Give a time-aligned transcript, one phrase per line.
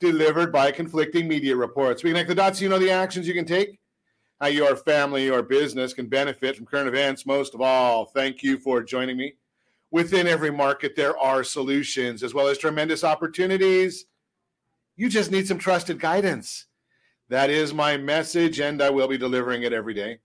[0.00, 2.02] delivered by conflicting media reports.
[2.02, 3.78] We connect the dots, so you know the actions you can take,
[4.40, 7.26] how your family or business can benefit from current events.
[7.26, 9.34] Most of all, thank you for joining me.
[9.90, 14.06] Within every market, there are solutions as well as tremendous opportunities.
[14.96, 16.66] You just need some trusted guidance.
[17.28, 20.18] That is my message, and I will be delivering it every day.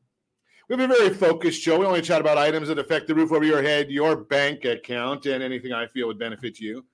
[0.67, 1.79] We have a very focused show.
[1.79, 5.25] We only chat about items that affect the roof over your head, your bank account,
[5.25, 6.85] and anything I feel would benefit you.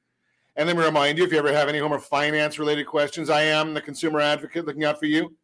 [0.56, 3.30] And let me remind you if you ever have any home or finance related questions,
[3.30, 5.36] I am the consumer advocate looking out for you.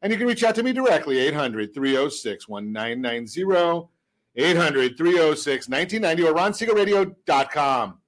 [0.00, 3.88] And you can reach out to me directly, 800 306 1990,
[4.36, 7.98] 800 306 1990, or ronsiegelradio.com.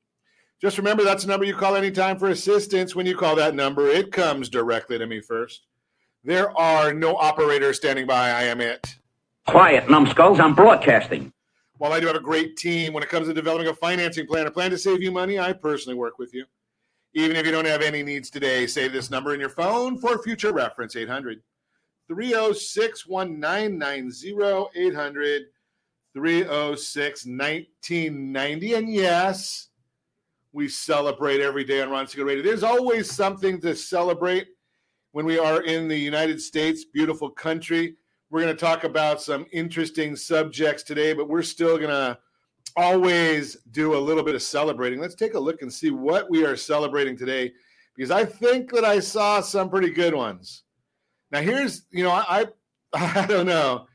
[0.61, 2.94] Just remember that's the number you call anytime for assistance.
[2.94, 5.66] When you call that number, it comes directly to me first.
[6.25, 8.31] There are no operators standing by.
[8.31, 8.97] I am it.
[9.47, 10.41] Quiet, numbskulls.
[10.41, 11.33] I'm broadcasting.
[11.78, 14.46] While I do have a great team when it comes to developing a financing plan,
[14.46, 16.46] a plan to save you money, I personally work with you.
[17.14, 20.22] Even if you don't have any needs today, save this number in your phone for
[20.22, 21.42] future reference 800
[22.08, 25.42] 306 1990 800
[26.14, 28.74] 306 1990.
[28.74, 29.69] And yes,
[30.52, 32.42] we celebrate every day on Ron Siegel Radio.
[32.42, 34.48] There's always something to celebrate
[35.12, 37.97] when we are in the United States, beautiful country.
[38.30, 42.19] We're going to talk about some interesting subjects today, but we're still going to
[42.77, 45.00] always do a little bit of celebrating.
[45.00, 47.52] Let's take a look and see what we are celebrating today
[47.97, 50.64] because I think that I saw some pretty good ones.
[51.30, 52.47] Now here's, you know, I
[52.92, 53.86] I don't know.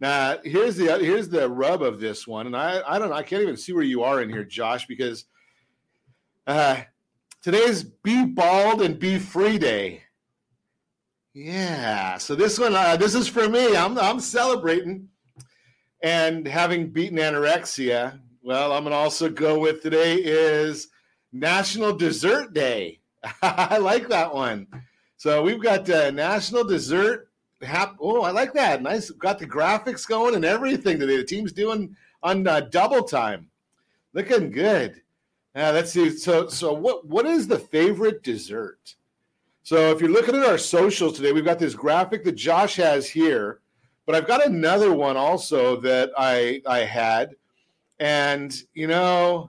[0.00, 3.16] Now here's the here's the rub of this one, and I I don't know.
[3.16, 5.24] I can't even see where you are in here, Josh, because
[6.46, 6.82] uh,
[7.42, 10.03] today's Be Bald and Be Free Day.
[11.34, 13.76] Yeah, so this one, uh, this is for me.
[13.76, 15.08] I'm I'm celebrating,
[16.02, 18.20] and having beaten anorexia.
[18.42, 20.88] Well, I'm gonna also go with today is
[21.32, 23.00] National Dessert Day.
[23.42, 24.68] I like that one.
[25.16, 27.28] So we've got uh, National Dessert.
[27.62, 28.82] Hap- oh, I like that.
[28.82, 29.10] Nice.
[29.10, 31.16] Got the graphics going and everything today.
[31.16, 33.48] The team's doing on uh, double time.
[34.12, 35.02] Looking good.
[35.56, 36.10] Yeah, let's see.
[36.10, 37.06] So, so what?
[37.08, 38.94] What is the favorite dessert?
[39.64, 43.08] So if you're looking at our socials today, we've got this graphic that Josh has
[43.08, 43.60] here,
[44.04, 47.34] but I've got another one also that I I had,
[47.98, 49.48] and you know,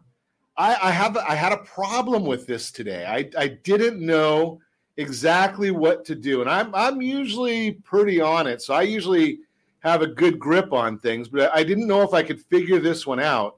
[0.56, 3.06] I, I have I had a problem with this today.
[3.06, 4.62] I I didn't know
[4.96, 9.40] exactly what to do, and I'm I'm usually pretty on it, so I usually
[9.80, 13.06] have a good grip on things, but I didn't know if I could figure this
[13.06, 13.58] one out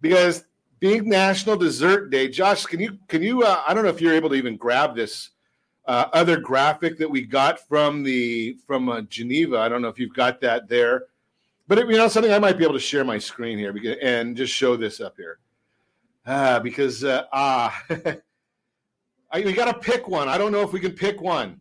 [0.00, 0.44] because
[0.80, 3.42] being National Dessert Day, Josh, can you can you?
[3.42, 5.31] Uh, I don't know if you're able to even grab this
[5.86, 9.58] uh, other graphic that we got from the from uh, Geneva.
[9.58, 11.06] I don't know if you've got that there,
[11.68, 13.96] but it, you know something I might be able to share my screen here because,
[14.02, 15.38] and just show this up here
[16.26, 17.82] uh, because uh, ah,
[19.32, 20.28] I, we got to pick one.
[20.28, 21.60] I don't know if we can pick one.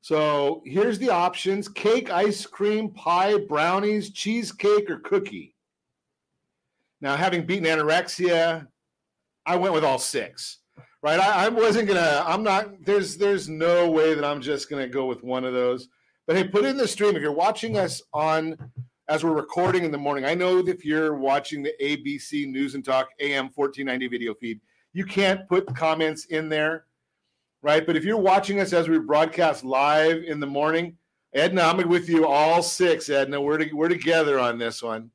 [0.00, 5.54] So here's the options: cake, ice cream, pie, brownies, cheesecake, or cookie.
[7.02, 8.66] Now, having beaten anorexia,
[9.44, 10.58] I went with all six
[11.02, 11.20] right?
[11.20, 12.24] I, I, wasn't gonna.
[12.26, 12.84] I'm not.
[12.84, 15.88] There's there's no way that I'm just gonna go with one of those.
[16.26, 18.56] But hey, put in the stream if you're watching us on
[19.08, 20.24] as we're recording in the morning.
[20.24, 24.60] I know if you're watching the ABC News and Talk AM 1490 video feed,
[24.92, 26.86] you can't put comments in there,
[27.62, 27.86] right?
[27.86, 30.96] But if you're watching us as we broadcast live in the morning,
[31.34, 33.08] Edna, I'm with you all six.
[33.08, 35.10] Edna, we're to, we're together on this one.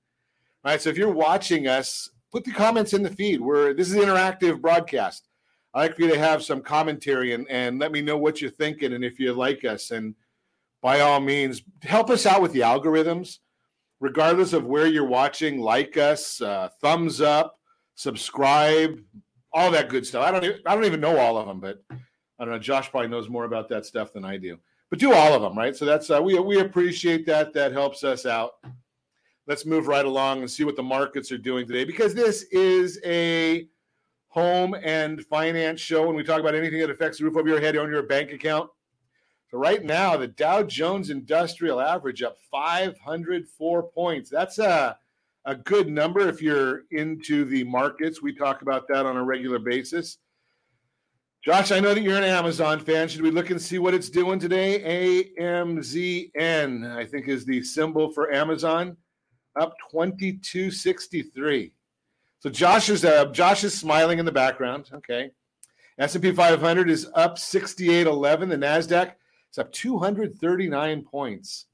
[0.63, 0.81] All right.
[0.81, 3.41] So if you're watching us, put the comments in the feed.
[3.41, 5.27] We're this is interactive broadcast.
[5.73, 8.51] I like for you to have some commentary and, and let me know what you're
[8.51, 9.91] thinking and if you like us.
[9.91, 10.15] And
[10.81, 13.39] by all means, help us out with the algorithms.
[13.99, 17.59] Regardless of where you're watching, like us, uh, thumbs up,
[17.93, 18.99] subscribe,
[19.53, 20.25] all that good stuff.
[20.25, 22.59] I don't even, I don't even know all of them, but I don't know.
[22.59, 24.57] Josh probably knows more about that stuff than I do.
[24.89, 25.75] But do all of them, right?
[25.75, 27.53] So that's uh, we we appreciate that.
[27.53, 28.53] That helps us out.
[29.47, 32.99] Let's move right along and see what the markets are doing today because this is
[33.05, 33.67] a
[34.31, 37.61] home and finance show when we talk about anything that affects the roof over your
[37.61, 38.69] head on your bank account.
[39.49, 44.29] So right now, the Dow Jones Industrial Average up 504 points.
[44.29, 44.97] That's a
[45.45, 48.21] a good number if you're into the markets.
[48.21, 50.17] We talk about that on a regular basis.
[51.43, 53.07] Josh, I know that you're an Amazon fan.
[53.07, 55.33] Should we look and see what it's doing today?
[55.39, 58.95] AMZN, I think, is the symbol for Amazon,
[59.59, 61.73] up 2263.
[62.41, 64.89] So Josh is uh, Josh is smiling in the background.
[64.93, 65.29] Okay.
[65.99, 68.49] S&P 500 is up 68.11.
[68.49, 69.13] The Nasdaq
[69.51, 71.67] is up 239 points.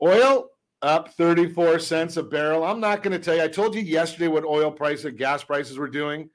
[0.00, 0.50] Oil
[0.82, 2.62] up 34 cents a barrel.
[2.62, 3.42] I'm not going to tell you.
[3.42, 6.30] I told you yesterday what oil prices, gas prices were doing.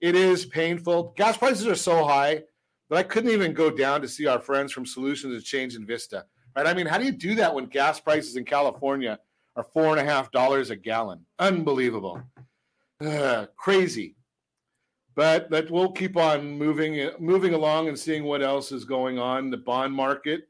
[0.00, 1.12] It is painful.
[1.16, 2.42] Gas prices are so high
[2.88, 5.84] that I couldn't even go down to see our friends from Solutions of Change in
[5.84, 6.24] Vista.
[6.56, 6.66] Right?
[6.66, 9.18] I mean, how do you do that when gas prices in California
[9.56, 11.26] are four and a half dollars a gallon?
[11.38, 12.22] Unbelievable,
[13.00, 14.16] uh, crazy.
[15.16, 19.50] But that we'll keep on moving moving along and seeing what else is going on.
[19.50, 20.48] The bond market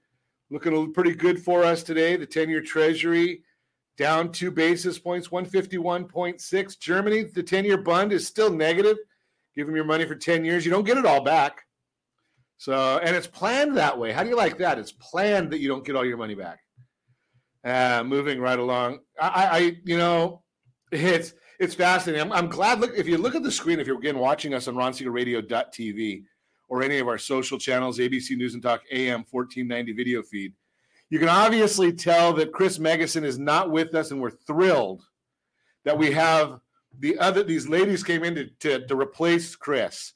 [0.50, 2.16] looking pretty good for us today.
[2.16, 3.42] The ten-year Treasury
[3.96, 6.78] down two basis points, 151.6.
[6.78, 8.96] Germany, the 10 year bond is still negative
[9.54, 10.64] give them your money for 10 years.
[10.64, 11.62] You don't get it all back.
[12.58, 14.12] So, and it's planned that way.
[14.12, 14.78] How do you like that?
[14.78, 16.60] It's planned that you don't get all your money back.
[17.64, 19.00] Uh, moving right along.
[19.20, 20.42] I, I, you know,
[20.92, 22.22] it's it's fascinating.
[22.22, 22.80] I'm, I'm glad.
[22.80, 26.24] Look, if you look at the screen, if you're again watching us on RonSiegelRadio.tv
[26.68, 30.54] or any of our social channels, ABC News and Talk AM 1490 video feed,
[31.10, 35.02] you can obviously tell that Chris Megison is not with us, and we're thrilled
[35.84, 36.60] that we have
[36.98, 40.14] the other these ladies came in to, to, to replace Chris.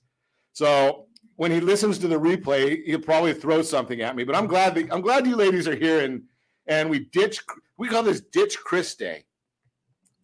[0.55, 1.07] So
[1.37, 4.25] when he listens to the replay, he'll probably throw something at me.
[4.25, 6.23] But I'm glad that I'm glad you ladies are here and
[6.67, 7.43] and we ditch
[7.77, 9.25] we call this ditch Chris Day,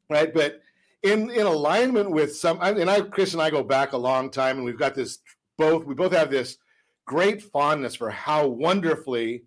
[0.08, 0.32] right?
[0.32, 0.60] But
[1.02, 4.56] in in alignment with some and I Chris and I go back a long time,
[4.56, 5.18] and we've got this
[5.56, 6.58] both we both have this
[7.06, 9.44] great fondness for how wonderfully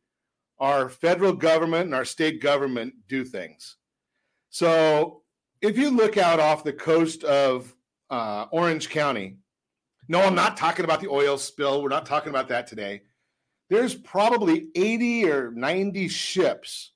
[0.59, 3.77] our federal government and our state government do things.
[4.49, 5.23] So
[5.61, 7.73] if you look out off the coast of
[8.09, 9.37] uh, Orange County,
[10.07, 11.81] no, I'm not talking about the oil spill.
[11.81, 13.01] We're not talking about that today.
[13.69, 16.92] There's probably 80 or 90 ships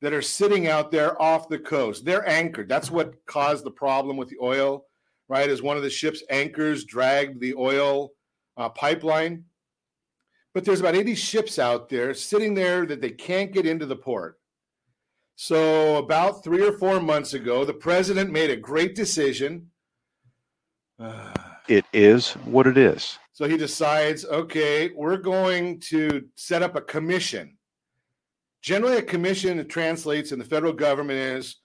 [0.00, 2.04] that are sitting out there off the coast.
[2.04, 2.68] They're anchored.
[2.68, 4.84] That's what caused the problem with the oil,
[5.28, 5.48] right?
[5.50, 8.12] As one of the ship's anchors dragged the oil
[8.56, 9.44] uh, pipeline.
[10.54, 13.96] But there's about 80 ships out there sitting there that they can't get into the
[13.96, 14.38] port.
[15.36, 19.70] So, about three or four months ago, the president made a great decision.
[20.98, 21.32] Uh,
[21.68, 23.18] it is what it is.
[23.32, 27.57] So he decides, okay, we're going to set up a commission.
[28.62, 31.56] Generally, a commission that translates in the federal government is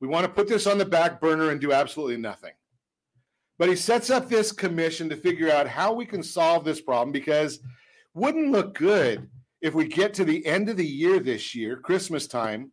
[0.00, 2.52] we want to put this on the back burner and do absolutely nothing.
[3.58, 7.12] But he sets up this commission to figure out how we can solve this problem
[7.12, 7.60] because
[8.14, 9.28] wouldn't look good
[9.60, 12.72] if we get to the end of the year this year, Christmas time,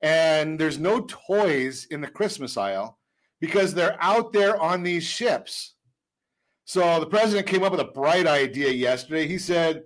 [0.00, 2.98] and there's no toys in the Christmas aisle
[3.40, 5.74] because they're out there on these ships.
[6.64, 9.26] So the president came up with a bright idea yesterday.
[9.26, 9.82] He said,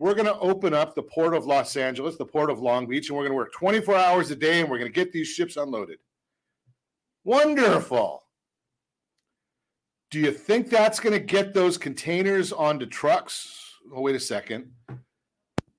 [0.00, 3.10] We're going to open up the port of Los Angeles, the port of Long Beach,
[3.10, 5.28] and we're going to work 24 hours a day and we're going to get these
[5.28, 5.98] ships unloaded.
[7.24, 8.24] Wonderful.
[10.10, 13.74] Do you think that's going to get those containers onto trucks?
[13.94, 14.72] Oh, wait a second.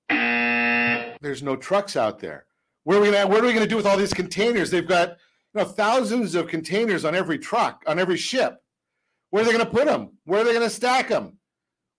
[0.07, 2.45] There's no trucks out there.
[2.83, 4.69] Where are we gonna, what are we going to do with all these containers?
[4.69, 8.61] They've got you know thousands of containers on every truck, on every ship.
[9.31, 10.11] Where are they going to put them?
[10.25, 11.39] Where are they going to stack them?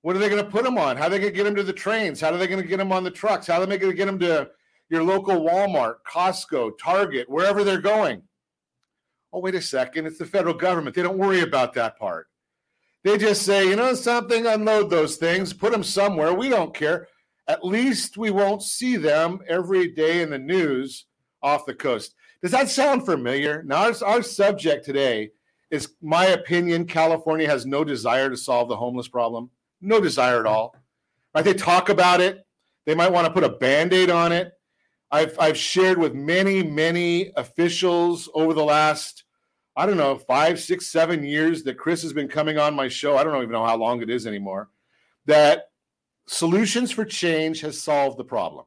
[0.03, 0.97] What are they going to put them on?
[0.97, 2.21] How are they going to get them to the trains?
[2.21, 3.47] How are they going to get them on the trucks?
[3.47, 4.51] How are they going to get them to
[4.91, 8.23] your local Walmart, Costco, Target, wherever they're going?
[9.33, 10.07] Oh, wait a second.
[10.07, 10.95] It's the federal government.
[10.95, 12.27] They don't worry about that part.
[13.05, 16.35] They just say, you know something, unload those things, put them somewhere.
[16.35, 17.09] We don't care
[17.49, 21.07] at least we won't see them every day in the news
[21.43, 22.15] off the coast.
[22.41, 23.63] Does that sound familiar?
[23.65, 25.31] Now, our, our subject today
[25.71, 29.51] is my opinion California has no desire to solve the homeless problem.
[29.83, 30.75] No desire at all.
[31.35, 31.45] Right?
[31.45, 32.47] They talk about it.
[32.87, 34.53] They might want to put a band aid on it.
[35.11, 39.25] I've, I've shared with many, many officials over the last,
[39.77, 43.19] I don't know, five, six, seven years that Chris has been coming on my show.
[43.19, 44.71] I don't even know how long it is anymore.
[45.27, 45.67] That
[46.27, 48.65] Solutions for Change has solved the problem,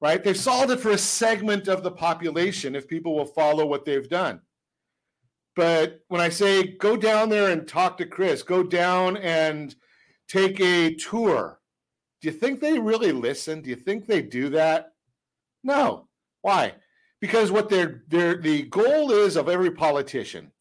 [0.00, 0.22] right?
[0.22, 4.08] They've solved it for a segment of the population if people will follow what they've
[4.08, 4.40] done.
[5.56, 9.74] But when I say go down there and talk to Chris, go down and
[10.28, 11.60] take a tour,
[12.20, 13.60] do you think they really listen?
[13.60, 14.92] Do you think they do that?
[15.62, 16.08] No.
[16.42, 16.74] Why?
[17.20, 20.52] Because what their their the goal is of every politician,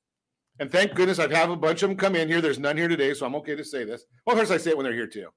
[0.60, 2.40] and thank goodness I've had a bunch of them come in here.
[2.40, 4.06] There's none here today, so I'm okay to say this.
[4.26, 5.28] Well, of course I say it when they're here too.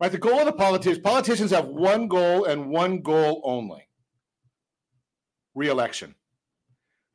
[0.00, 0.12] Right?
[0.12, 3.88] The goal of the politicians, politicians have one goal and one goal only
[5.54, 6.14] reelection.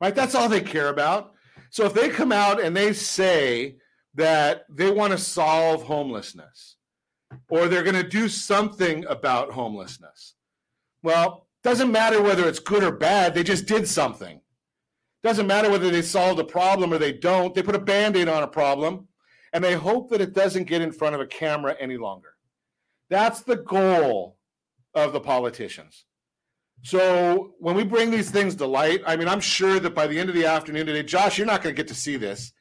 [0.00, 0.14] Right?
[0.14, 1.32] That's all they care about.
[1.70, 3.76] So if they come out and they say
[4.14, 6.76] that they want to solve homelessness,
[7.48, 10.34] or they're going to do something about homelessness.
[11.02, 14.40] Well, doesn't matter whether it's good or bad, they just did something.
[15.22, 17.54] Doesn't matter whether they solved a problem or they don't.
[17.54, 19.06] They put a band aid on a problem
[19.52, 22.34] and they hope that it doesn't get in front of a camera any longer.
[23.08, 24.38] That's the goal
[24.94, 26.06] of the politicians.
[26.82, 30.18] So when we bring these things to light, I mean, I'm sure that by the
[30.18, 32.52] end of the afternoon today, Josh, you're not going to get to see this,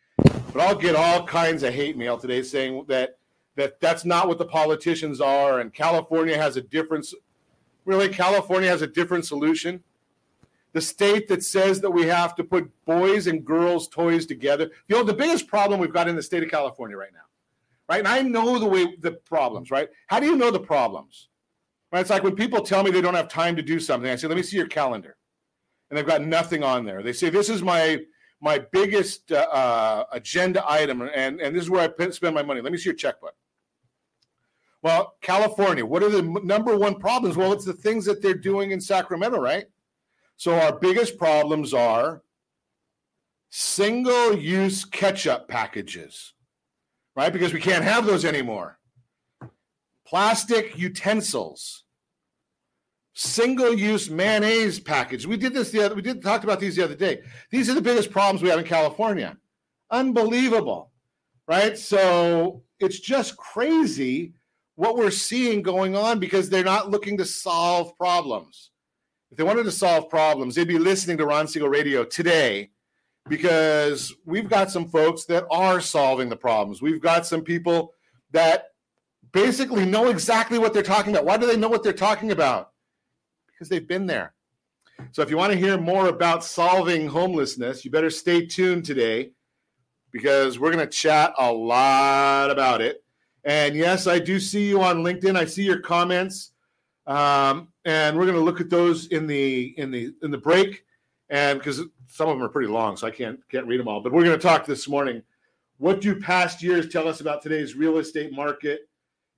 [0.54, 3.18] but I'll get all kinds of hate mail today saying that
[3.56, 7.08] that that's not what the politicians are, and California has a different.
[7.86, 9.84] Really, California has a different solution.
[10.74, 14.70] The state that says that we have to put boys and girls' toys together.
[14.88, 17.26] You know, the biggest problem we've got in the state of California right now,
[17.90, 18.00] right?
[18.00, 19.90] And I know the way the problems, right?
[20.08, 21.28] How do you know the problems?
[21.92, 22.00] Right?
[22.00, 24.28] It's like when people tell me they don't have time to do something, I say,
[24.28, 25.18] let me see your calendar.
[25.90, 27.04] And they've got nothing on there.
[27.04, 28.00] They say, this is my
[28.42, 32.60] my biggest uh, uh, agenda item, and, and this is where I spend my money.
[32.60, 33.36] Let me see your checkbook.
[34.82, 37.38] Well, California, what are the number one problems?
[37.38, 39.66] Well, it's the things that they're doing in Sacramento, right?
[40.38, 42.24] So our biggest problems are
[43.52, 46.34] single use ketchup packages,
[47.16, 47.32] right?
[47.32, 48.80] Because we can't have those anymore.
[50.04, 51.81] Plastic utensils,
[53.22, 55.26] single use mayonnaise package.
[55.26, 57.22] We did this the other, we did talked about these the other day.
[57.52, 59.38] These are the biggest problems we have in California.
[59.92, 60.92] Unbelievable,
[61.48, 61.78] right?
[61.78, 64.34] So it's just crazy
[64.76, 68.72] what we're seeing going on because they're not looking to solve problems.
[69.30, 72.72] If they wanted to solve problems, they'd be listening to Ron Siegel Radio today
[73.30, 76.82] because we've got some folks that are solving the problems.
[76.82, 77.94] We've got some people
[78.32, 78.70] that
[79.32, 81.26] basically know exactly what they're talking about.
[81.26, 82.72] Why do they know what they're talking about?
[83.62, 84.34] Because they've been there.
[85.12, 89.34] So if you want to hear more about solving homelessness, you better stay tuned today
[90.10, 93.04] because we're going to chat a lot about it.
[93.44, 95.38] And yes, I do see you on LinkedIn.
[95.38, 96.54] I see your comments,
[97.06, 100.84] um, and we're going to look at those in the in the in the break,
[101.30, 104.02] and because some of them are pretty long, so I can't can't read them all.
[104.02, 105.22] But we're going to talk this morning.
[105.78, 108.90] What do past years tell us about today's real estate market?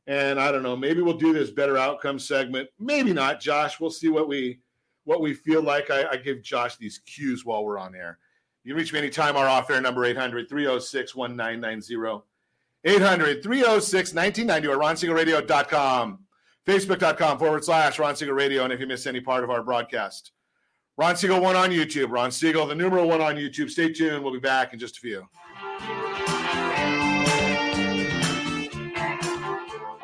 [0.08, 2.70] And I don't know, maybe we'll do this better outcome segment.
[2.80, 3.80] Maybe not, Josh.
[3.80, 4.60] We'll see what we
[5.06, 5.90] what we feel like.
[5.90, 8.20] I, I give Josh these cues while we're on air.
[8.64, 9.36] You can reach me anytime.
[9.36, 12.26] Our off air number 800 306 1990.
[12.86, 16.20] 800 306 1990 or ronsiegelradio.com,
[16.68, 18.64] facebook.com forward slash Ron Siegel Radio.
[18.64, 20.32] And if you miss any part of our broadcast,
[20.98, 23.70] Ron Siegel 1 on YouTube, Ron Siegel, the numeral 1 on YouTube.
[23.70, 24.24] Stay tuned.
[24.24, 26.23] We'll be back in just a few.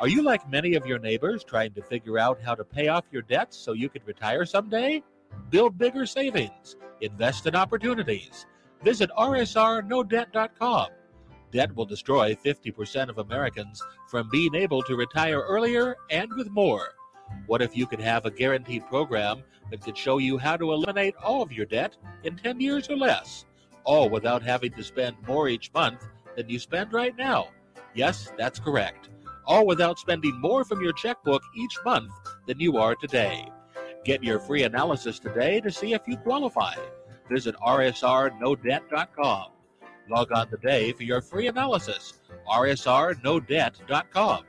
[0.00, 3.04] Are you like many of your neighbors trying to figure out how to pay off
[3.12, 5.02] your debts so you can retire someday?
[5.50, 8.46] Build bigger savings, invest in opportunities.
[8.82, 10.86] Visit rsrnodebt.com
[11.52, 16.94] Debt will destroy 50% of Americans from being able to retire earlier and with more.
[17.46, 21.14] What if you could have a guaranteed program that could show you how to eliminate
[21.16, 23.44] all of your debt in 10 years or less,
[23.84, 27.48] all without having to spend more each month than you spend right now?
[27.94, 29.10] Yes, that's correct.
[29.50, 32.12] All without spending more from your checkbook each month
[32.46, 33.48] than you are today.
[34.04, 36.76] Get your free analysis today to see if you qualify.
[37.28, 39.46] Visit rsrnodebt.com.
[40.08, 42.20] Log on today for your free analysis.
[42.48, 44.44] rsrnodebt.com.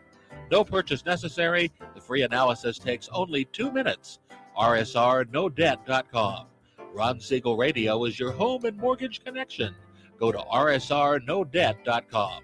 [0.52, 1.72] No purchase necessary.
[1.96, 4.20] The free analysis takes only two minutes.
[4.56, 6.46] rsrnodebt.com.
[6.94, 9.74] Ron Siegel Radio is your home and mortgage connection.
[10.20, 12.44] Go to rsrnodebt.com.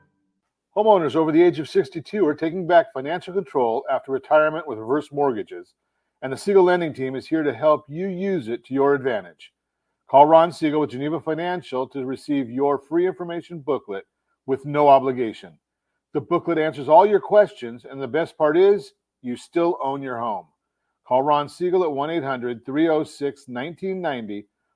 [0.75, 5.11] Homeowners over the age of 62 are taking back financial control after retirement with reverse
[5.11, 5.73] mortgages,
[6.21, 9.51] and the Siegel Lending Team is here to help you use it to your advantage.
[10.09, 14.05] Call Ron Siegel with Geneva Financial to receive your free information booklet
[14.45, 15.57] with no obligation.
[16.13, 20.19] The booklet answers all your questions, and the best part is you still own your
[20.19, 20.45] home.
[21.05, 24.47] Call Ron Siegel at 1 800 306 1990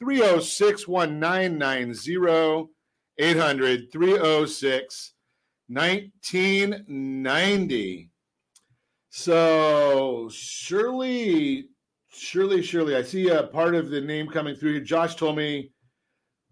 [0.00, 2.72] 306 1990.
[3.18, 5.14] 800 306
[5.68, 8.10] 1990.
[9.08, 11.68] So, Shirley,
[12.12, 14.82] Shirley, Shirley, I see a part of the name coming through here.
[14.82, 15.72] Josh told me,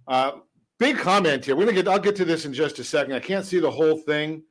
[0.09, 0.33] uh,
[0.79, 1.55] big comment here.
[1.57, 1.89] We're gonna get.
[1.89, 3.13] I'll get to this in just a second.
[3.13, 4.43] I can't see the whole thing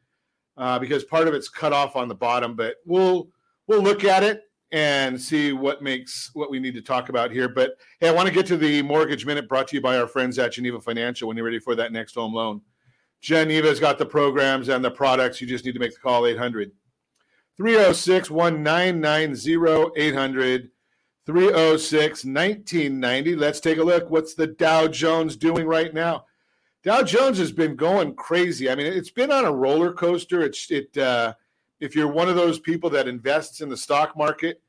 [0.57, 3.29] uh, because part of it's cut off on the bottom, but we'll
[3.67, 7.47] we'll look at it and see what makes what we need to talk about here.
[7.47, 10.07] But hey, I want to get to the mortgage minute brought to you by our
[10.07, 11.27] friends at Geneva Financial.
[11.27, 12.59] When you're ready for that next home loan,
[13.21, 15.39] Geneva's got the programs and the products.
[15.39, 16.71] You just need to make the call 800
[17.55, 20.71] 306 1990 800
[21.27, 23.35] 306 1990.
[23.35, 24.09] Let's take a look.
[24.09, 26.25] What's the Dow Jones doing right now?
[26.83, 28.71] Dow Jones has been going crazy.
[28.71, 30.41] I mean, it's been on a roller coaster.
[30.41, 30.97] It's it.
[30.97, 31.35] Uh,
[31.83, 34.61] if you're one of those people that invests in the stock market,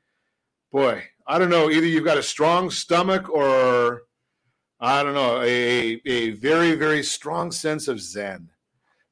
[0.69, 1.71] boy, I don't know.
[1.71, 4.03] Either you've got a strong stomach or
[4.81, 8.49] I don't know a a very very strong sense of zen.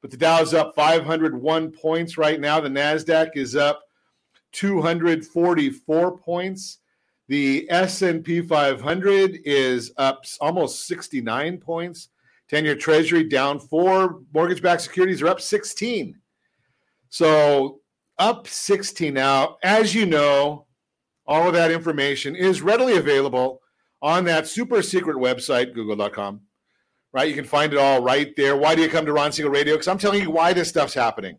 [0.01, 2.59] But the Dow's up 501 points right now.
[2.59, 3.81] The Nasdaq is up
[4.51, 6.79] 244 points.
[7.29, 12.09] The S&P 500 is up almost 69 points.
[12.51, 16.19] 10-year Treasury down 4, mortgage-backed securities are up 16.
[17.07, 17.79] So,
[18.23, 19.57] up 16 now.
[19.63, 20.65] As you know,
[21.27, 23.61] all of that information is readily available
[24.01, 26.39] on that super secret website google.com.
[27.11, 27.27] Right?
[27.27, 28.55] You can find it all right there.
[28.55, 29.75] Why do you come to Ron Siegel Radio?
[29.75, 31.37] Cuz I'm telling you why this stuff's happening.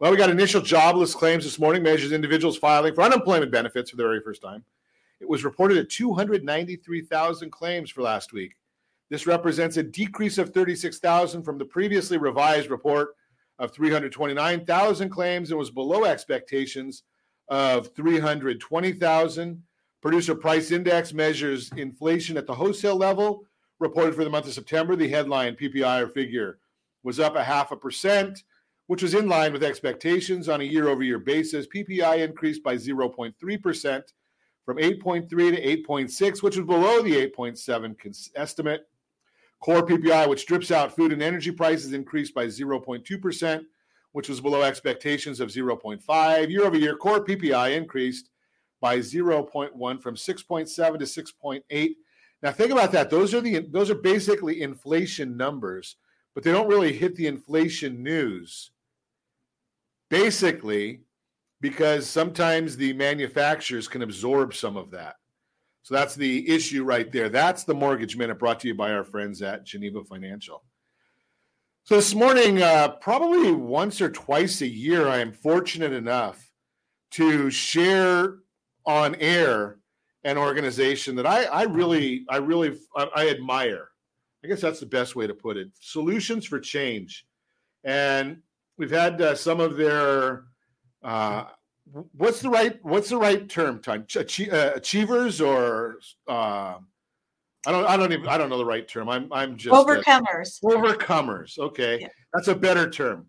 [0.00, 3.96] Well, we got initial jobless claims this morning measures individuals filing for unemployment benefits for
[3.96, 4.64] the very first time.
[5.20, 8.54] It was reported at 293,000 claims for last week.
[9.08, 13.14] This represents a decrease of 36,000 from the previously revised report
[13.58, 15.50] of 329,000 claims.
[15.50, 17.02] It was below expectations
[17.48, 19.62] of 320,000.
[20.00, 23.44] Producer Price Index measures inflation at the wholesale level.
[23.80, 26.58] Reported for the month of September, the headline PPI or figure
[27.04, 28.42] was up a half a percent,
[28.86, 31.66] which was in line with expectations on a year over year basis.
[31.66, 34.02] PPI increased by 0.3%
[34.64, 38.88] from 8.3 to 8.6, which was below the 8.7 estimate.
[39.60, 43.64] Core PPI, which strips out food and energy prices, increased by 0.2%,
[44.12, 46.50] which was below expectations of 0.5.
[46.50, 48.30] Year over year, core PPI increased
[48.80, 51.94] by 0.1 from 6.7 to 6.8.
[52.42, 53.10] Now think about that.
[53.10, 55.96] Those are the those are basically inflation numbers,
[56.34, 58.70] but they don't really hit the inflation news.
[60.08, 61.00] Basically,
[61.60, 65.16] because sometimes the manufacturers can absorb some of that.
[65.88, 67.30] So that's the issue right there.
[67.30, 70.62] That's the mortgage minute brought to you by our friends at Geneva Financial.
[71.84, 76.52] So this morning, uh, probably once or twice a year, I am fortunate enough
[77.12, 78.34] to share
[78.84, 79.78] on air
[80.24, 83.88] an organization that I, I really, I really, I, I admire.
[84.44, 85.70] I guess that's the best way to put it.
[85.80, 87.26] Solutions for Change,
[87.82, 88.42] and
[88.76, 90.44] we've had uh, some of their
[91.02, 91.44] uh,
[92.12, 96.76] what's the right what's the right term time Achie- uh, achievers or uh,
[97.66, 99.08] I don't I don't even I don't know the right term.
[99.08, 100.58] I'm I'm just overcomers.
[100.64, 101.58] Uh, overcomers.
[101.58, 102.08] Okay, yeah.
[102.32, 103.26] that's a better term.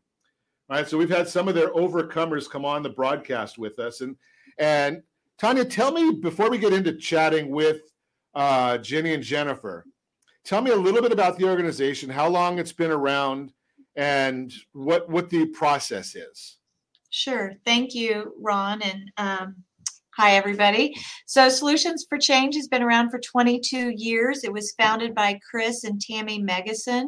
[0.69, 0.88] All right.
[0.88, 4.15] So we've had some of their overcomers come on the broadcast with us, and
[4.58, 5.02] and
[5.38, 7.82] Tania, tell me before we get into chatting with
[8.36, 9.86] uh, Ginny and Jennifer,
[10.50, 13.54] Tell me a little bit about the organization, how long it's been around,
[13.95, 16.58] and what what the process is.
[17.10, 17.54] Sure.
[17.65, 19.63] Thank you, Ron, and um,
[20.19, 20.93] Hi, everybody.
[21.28, 24.43] So, Solutions for Change has been around for 22 years.
[24.43, 27.06] It was founded by Chris and Tammy Megison.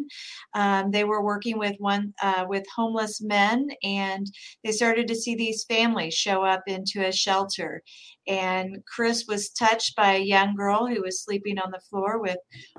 [0.54, 4.28] Um, they were working with one uh, with homeless men, and
[4.64, 7.82] they started to see these families show up into a shelter.
[8.28, 12.38] And Chris was touched by a young girl who was sleeping on the floor with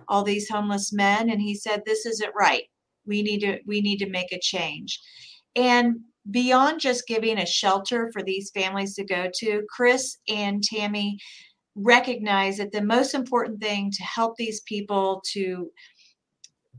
[0.09, 2.65] all these homeless men, and he said, "This isn't right.
[3.05, 4.99] We need to we need to make a change."
[5.55, 5.97] And
[6.31, 11.19] beyond just giving a shelter for these families to go to, Chris and Tammy
[11.75, 15.71] recognize that the most important thing to help these people to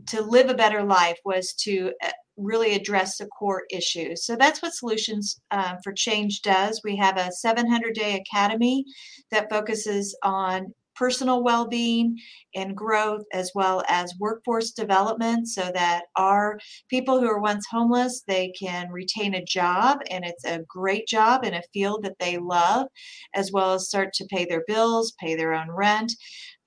[0.07, 4.25] to live a better life was to uh, really address the core issues.
[4.25, 6.81] So that's what Solutions um, for Change does.
[6.83, 8.85] We have a 700 day academy
[9.31, 12.17] that focuses on personal well-being
[12.55, 16.57] and growth as well as workforce development so that our
[16.89, 21.43] people who are once homeless they can retain a job and it's a great job
[21.43, 22.87] in a field that they love
[23.35, 26.13] as well as start to pay their bills pay their own rent.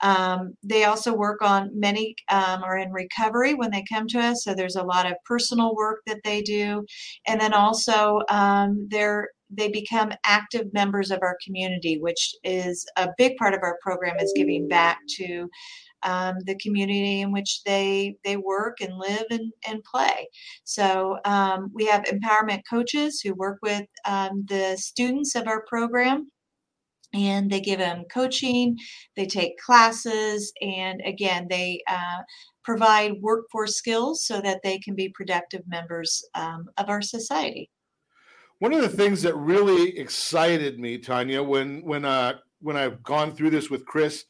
[0.03, 4.45] Um, they also work on many um, are in recovery when they come to us
[4.45, 6.85] so there's a lot of personal work that they do.
[7.27, 13.09] And then also um, they're they become active members of our community, which is a
[13.17, 15.49] big part of our program is giving back to
[16.03, 20.29] um, the community in which they they work and live and, and play.
[20.65, 26.31] So um, we have empowerment coaches who work with um, the students of our program.
[27.15, 28.77] And they give them coaching,
[29.17, 32.19] they take classes, and again, they uh,
[32.63, 37.71] provide workforce skills so that they can be productive members um, of our society.
[38.59, 43.35] One of the things that really excited me, Tania, when when uh when I've gone
[43.35, 44.25] through this with Chris,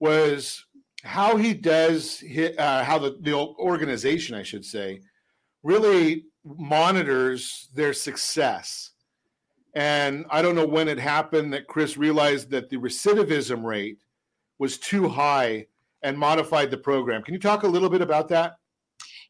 [0.00, 0.64] was
[1.02, 5.00] how he does hit, uh, how the the organization, I should say,
[5.62, 8.90] really monitors their success.
[9.74, 13.98] And I don't know when it happened that Chris realized that the recidivism rate
[14.58, 15.66] was too high
[16.02, 17.22] and modified the program.
[17.22, 18.56] Can you talk a little bit about that?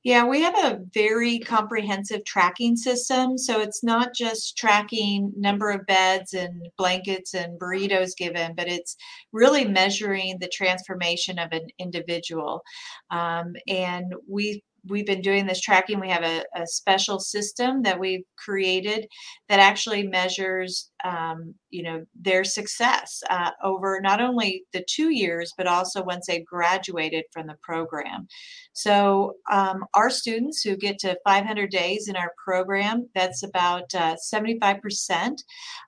[0.05, 3.39] Yeah, we have a very comprehensive tracking system.
[3.39, 8.97] So it's not just tracking number of beds and blankets and burritos given, but it's
[9.33, 12.63] really measuring the transformation of an individual.
[13.11, 16.01] Um, and we we've been doing this tracking.
[16.01, 19.07] We have a, a special system that we've created
[19.49, 25.53] that actually measures, um, you know, their success uh, over not only the two years,
[25.57, 28.27] but also once they graduated from the program.
[28.73, 34.17] So um, our students who get to 500 days in our program, that's about uh,
[34.33, 35.37] 75%.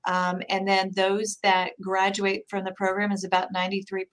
[0.06, 4.04] Um, and then those that graduate from the program is about 93%.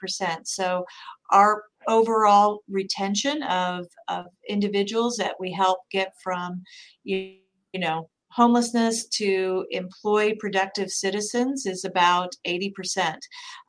[0.45, 0.85] So
[1.31, 6.61] our overall retention of, of individuals that we help get from
[7.03, 7.35] you,
[7.73, 13.17] you know homelessness to employ productive citizens is about 80%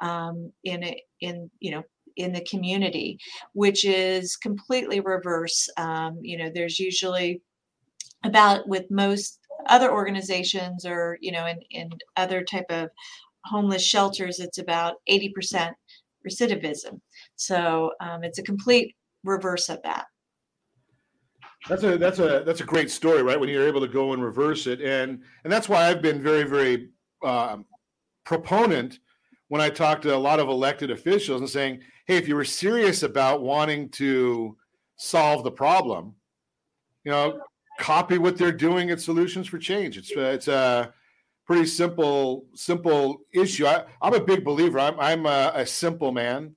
[0.01, 1.83] um, in in you know
[2.17, 3.19] in the community
[3.53, 7.43] which is completely reverse um, you know there's usually
[8.25, 12.89] about with most other organizations or you know in, in other type of
[13.45, 15.73] homeless shelters it's about 80%
[16.27, 17.01] recidivism
[17.37, 18.95] so um, it's a complete
[19.25, 20.07] reverse of that.
[21.69, 23.41] That's a that's a that's a great story, right?
[23.41, 26.45] When you're able to go and reverse it, and and that's why I've been very
[26.45, 26.91] very
[27.25, 27.65] um,
[28.25, 28.99] proponent
[29.49, 32.45] when I talk to a lot of elected officials and saying, hey, if you were
[32.45, 34.57] serious about wanting to
[34.97, 36.15] solve the problem,
[37.05, 37.41] you know,
[37.79, 39.97] copy what they're doing at Solutions for Change.
[39.99, 40.93] It's it's a
[41.47, 43.67] pretty simple simple issue.
[43.67, 44.79] I, am a big believer.
[44.79, 46.57] I'm I'm a, a simple man.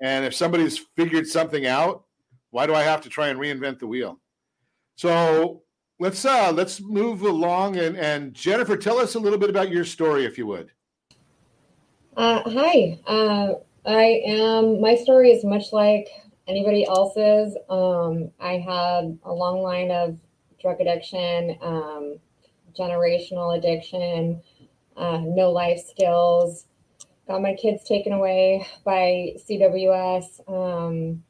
[0.00, 2.04] And if somebody's figured something out,
[2.50, 4.20] why do I have to try and reinvent the wheel?
[4.96, 5.62] So
[5.98, 9.84] let's uh let's move along and and Jennifer, tell us a little bit about your
[9.84, 10.70] story, if you would.
[12.16, 13.52] Uh, hi, uh,
[13.86, 14.80] I am.
[14.80, 16.08] My story is much like
[16.48, 17.56] anybody else's.
[17.68, 20.18] Um, I had a long line of
[20.60, 22.18] drug addiction, um,
[22.78, 24.42] generational addiction,
[24.96, 26.66] uh, no life skills,
[27.30, 30.40] got my kids taken away by CWS.
[30.48, 31.22] Um,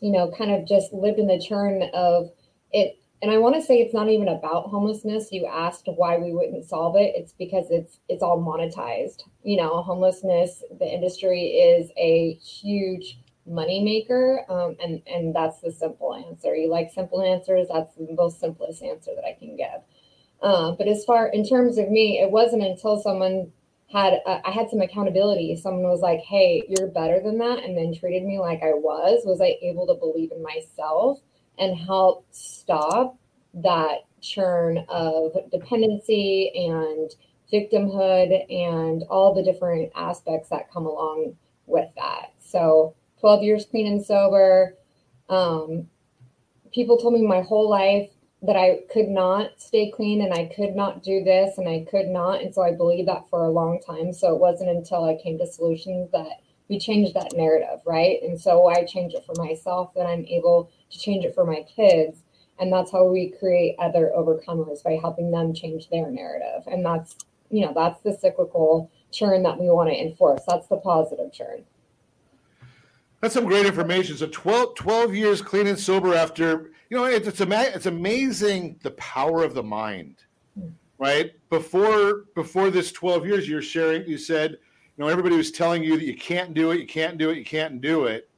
[0.00, 2.30] you know, kind of just lived in the churn of
[2.72, 2.98] it.
[3.22, 5.32] And I want to say it's not even about homelessness.
[5.32, 7.14] You asked why we wouldn't solve it.
[7.16, 9.22] It's because it's it's all monetized.
[9.42, 15.72] You know, homelessness, the industry is a huge money maker, um, and and that's the
[15.72, 16.54] simple answer.
[16.54, 17.68] You like simple answers?
[17.72, 19.80] That's the most simplest answer that I can give.
[20.40, 23.50] Uh, but as far in terms of me, it wasn't until someone
[23.90, 25.56] had uh, I had some accountability.
[25.56, 29.22] Someone was like, "Hey, you're better than that," and then treated me like I was.
[29.24, 31.20] Was I able to believe in myself
[31.58, 33.16] and help stop
[33.54, 37.10] that churn of dependency and
[37.52, 41.34] victimhood and all the different aspects that come along
[41.66, 42.32] with that.
[42.38, 44.76] So, 12 years clean and sober.
[45.28, 45.88] Um,
[46.72, 48.10] people told me my whole life
[48.42, 52.06] that I could not stay clean and I could not do this and I could
[52.06, 52.40] not.
[52.40, 54.12] And so I believed that for a long time.
[54.12, 58.22] So it wasn't until I came to solutions that we changed that narrative, right?
[58.22, 61.64] And so I change it for myself, that I'm able to change it for my
[61.74, 62.22] kids.
[62.60, 66.66] And that's how we create other overcomers by helping them change their narrative.
[66.66, 67.16] And that's,
[67.50, 70.42] you know, that's the cyclical churn that we want to enforce.
[70.46, 71.64] That's the positive churn.
[73.20, 74.16] That's some great information.
[74.16, 78.78] So 12, 12 years clean and sober after, you know, it's, it's, ama- it's amazing
[78.82, 80.16] the power of the mind,
[80.98, 81.32] right?
[81.50, 85.96] Before, before this 12 years, you're sharing, you said, you know, everybody was telling you
[85.96, 88.28] that you can't do it, you can't do it, you can't do it.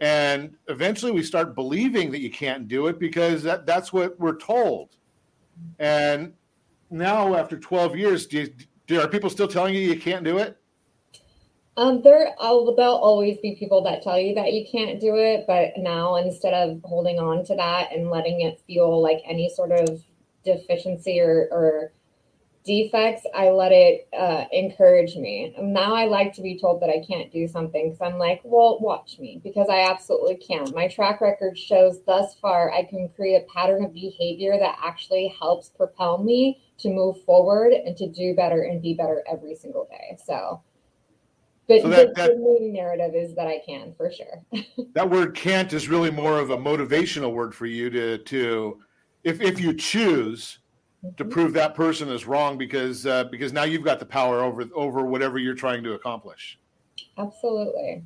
[0.00, 4.36] And eventually we start believing that you can't do it because that, that's what we're
[4.36, 4.96] told.
[5.78, 6.34] And
[6.90, 8.54] now after 12 years, do, you,
[8.86, 10.58] do are people still telling you you can't do it?
[11.78, 15.72] Um, there, will always be people that tell you that you can't do it, but
[15.76, 20.02] now instead of holding on to that and letting it feel like any sort of
[20.42, 21.92] deficiency or, or
[22.64, 25.54] defects, I let it uh, encourage me.
[25.60, 28.78] Now I like to be told that I can't do something because I'm like, well,
[28.80, 30.72] watch me because I absolutely can.
[30.74, 35.34] My track record shows thus far I can create a pattern of behavior that actually
[35.38, 39.86] helps propel me to move forward and to do better and be better every single
[39.90, 40.18] day.
[40.24, 40.62] So
[41.68, 44.42] but so that, the, that, the main narrative is that I can for sure.
[44.94, 48.80] that word can't is really more of a motivational word for you to to
[49.24, 50.60] if if you choose
[51.04, 51.14] mm-hmm.
[51.16, 54.64] to prove that person is wrong because uh, because now you've got the power over
[54.74, 56.58] over whatever you're trying to accomplish.
[57.18, 58.04] Absolutely.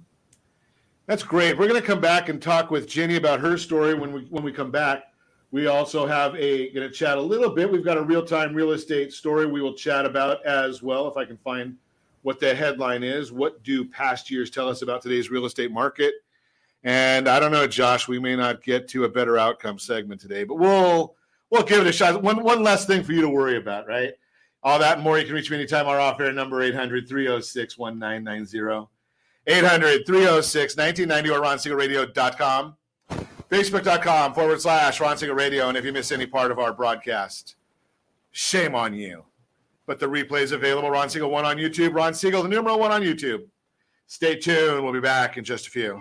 [1.06, 1.58] That's great.
[1.58, 4.42] We're going to come back and talk with Ginny about her story when we when
[4.42, 5.04] we come back.
[5.50, 7.70] We also have a going to chat a little bit.
[7.70, 11.18] We've got a real time real estate story we will chat about as well if
[11.18, 11.76] I can find
[12.22, 13.32] what the headline is.
[13.32, 16.14] What do past years tell us about today's real estate market?
[16.82, 20.44] And I don't know, Josh, we may not get to a better outcome segment today,
[20.44, 21.14] but we'll
[21.50, 22.22] we'll give it a shot.
[22.22, 24.12] One one less thing for you to worry about, right?
[24.62, 25.18] All that and more.
[25.18, 25.86] You can reach me anytime.
[25.86, 28.88] Our off air number 800 306 1990.
[29.46, 32.76] 800 306 1990 or ronsiegelradio.com.
[33.50, 35.68] Facebook.com forward slash Ron Radio.
[35.68, 37.56] And if you miss any part of our broadcast,
[38.30, 39.24] shame on you
[39.90, 40.88] but the replay is available.
[40.88, 41.92] Ron Siegel one on YouTube.
[41.92, 43.40] Ron Siegel, the numeral one on YouTube.
[44.06, 44.84] Stay tuned.
[44.84, 46.00] We'll be back in just a few.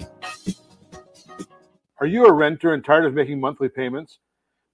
[2.01, 4.17] Are you a renter and tired of making monthly payments?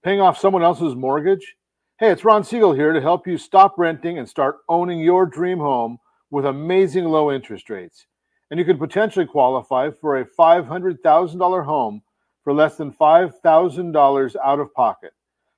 [0.02, 1.56] Paying off someone else's mortgage?
[1.98, 5.58] Hey, it's Ron Siegel here to help you stop renting and start owning your dream
[5.58, 5.98] home
[6.30, 8.06] with amazing low interest rates.
[8.50, 12.02] And you could potentially qualify for a $500,000 home
[12.44, 15.12] for less than $5,000 out of pocket.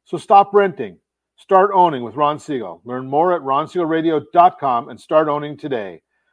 [0.05, 0.99] So stop renting.
[1.37, 2.81] Start owning with Ron Siegel.
[2.85, 6.03] Learn more at ronsiegelradio.com and start owning today.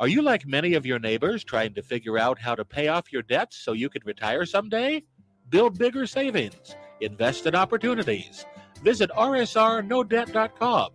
[0.00, 3.12] Are you like many of your neighbors trying to figure out how to pay off
[3.12, 5.02] your debts so you can retire someday?
[5.48, 8.46] Build bigger savings, invest in opportunities.
[8.84, 10.90] Visit rsrnodebt.com.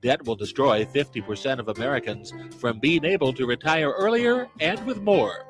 [0.00, 5.44] Debt will destroy 50% of Americans from being able to retire earlier and with more.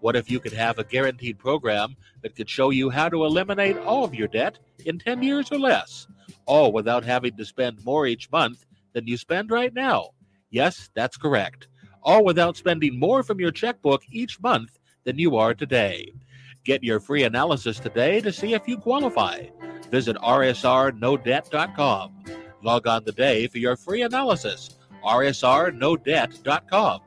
[0.00, 3.78] What if you could have a guaranteed program that could show you how to eliminate
[3.78, 6.06] all of your debt in 10 years or less,
[6.44, 10.10] all without having to spend more each month than you spend right now?
[10.50, 11.68] Yes, that's correct.
[12.02, 16.12] All without spending more from your checkbook each month than you are today.
[16.64, 19.46] Get your free analysis today to see if you qualify.
[19.90, 22.24] Visit rsrnodebt.com.
[22.62, 24.78] Log on today for your free analysis.
[25.04, 27.00] rsrnodebt.com.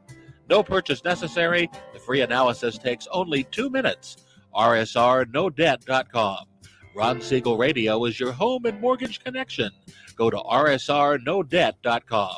[0.50, 1.70] No purchase necessary.
[1.94, 4.18] The free analysis takes only two minutes.
[4.56, 6.46] rsrnodebt.com.
[6.96, 9.72] Ron Siegel Radio is your home and mortgage connection.
[10.16, 12.38] Go to rsrnodebt.com.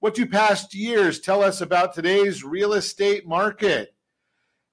[0.00, 3.94] What do past years tell us about today's real estate market?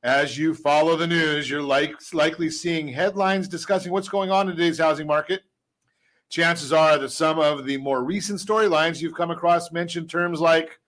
[0.01, 4.55] As you follow the news, you're like, likely seeing headlines discussing what's going on in
[4.55, 5.41] today's housing market.
[6.29, 10.79] Chances are that some of the more recent storylines you've come across mention terms like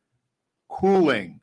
[0.69, 1.41] cooling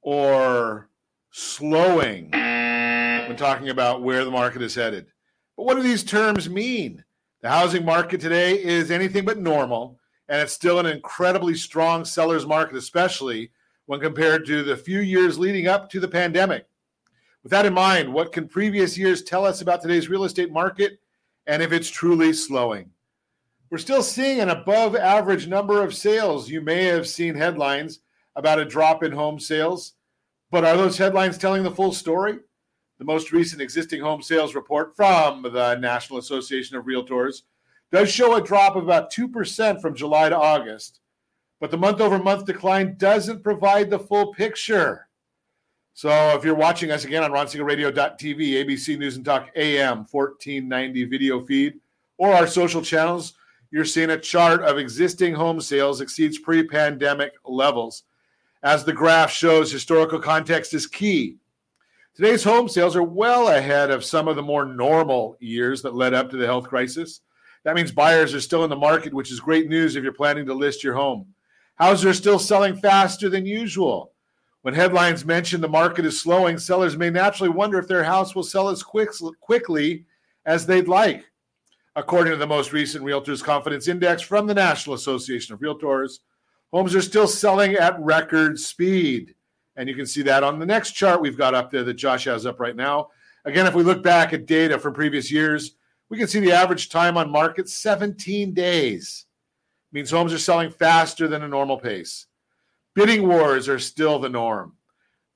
[0.00, 0.88] or
[1.32, 5.04] slowing when talking about where the market is headed.
[5.54, 7.04] But what do these terms mean?
[7.42, 9.98] The housing market today is anything but normal
[10.28, 13.50] and it's still an incredibly strong seller's market, especially
[13.86, 16.66] when compared to the few years leading up to the pandemic.
[17.42, 20.98] With that in mind, what can previous years tell us about today's real estate market
[21.46, 22.90] and if it's truly slowing?
[23.70, 26.48] We're still seeing an above average number of sales.
[26.48, 28.00] You may have seen headlines
[28.34, 29.94] about a drop in home sales,
[30.50, 32.38] but are those headlines telling the full story?
[32.98, 37.42] The most recent existing home sales report from the National Association of Realtors
[37.92, 41.00] does show a drop of about 2% from July to August,
[41.60, 45.08] but the month over month decline doesn't provide the full picture.
[45.94, 51.42] So if you're watching us again on ronsiegelradio.tv, ABC News and Talk AM 1490 video
[51.44, 51.80] feed,
[52.18, 53.32] or our social channels,
[53.70, 58.02] you're seeing a chart of existing home sales exceeds pre pandemic levels.
[58.62, 61.36] As the graph shows, historical context is key.
[62.14, 66.14] Today's home sales are well ahead of some of the more normal years that led
[66.14, 67.20] up to the health crisis.
[67.66, 70.46] That means buyers are still in the market, which is great news if you're planning
[70.46, 71.26] to list your home.
[71.74, 74.12] Houses are still selling faster than usual.
[74.62, 78.44] When headlines mention the market is slowing, sellers may naturally wonder if their house will
[78.44, 79.08] sell as quick,
[79.40, 80.04] quickly
[80.44, 81.28] as they'd like.
[81.96, 86.20] According to the most recent Realtors Confidence Index from the National Association of Realtors,
[86.72, 89.34] homes are still selling at record speed.
[89.74, 92.26] And you can see that on the next chart we've got up there that Josh
[92.26, 93.08] has up right now.
[93.44, 95.72] Again, if we look back at data from previous years,
[96.08, 99.26] we can see the average time on market 17 days.
[99.92, 102.26] means homes are selling faster than a normal pace.
[102.94, 104.74] Bidding wars are still the norm.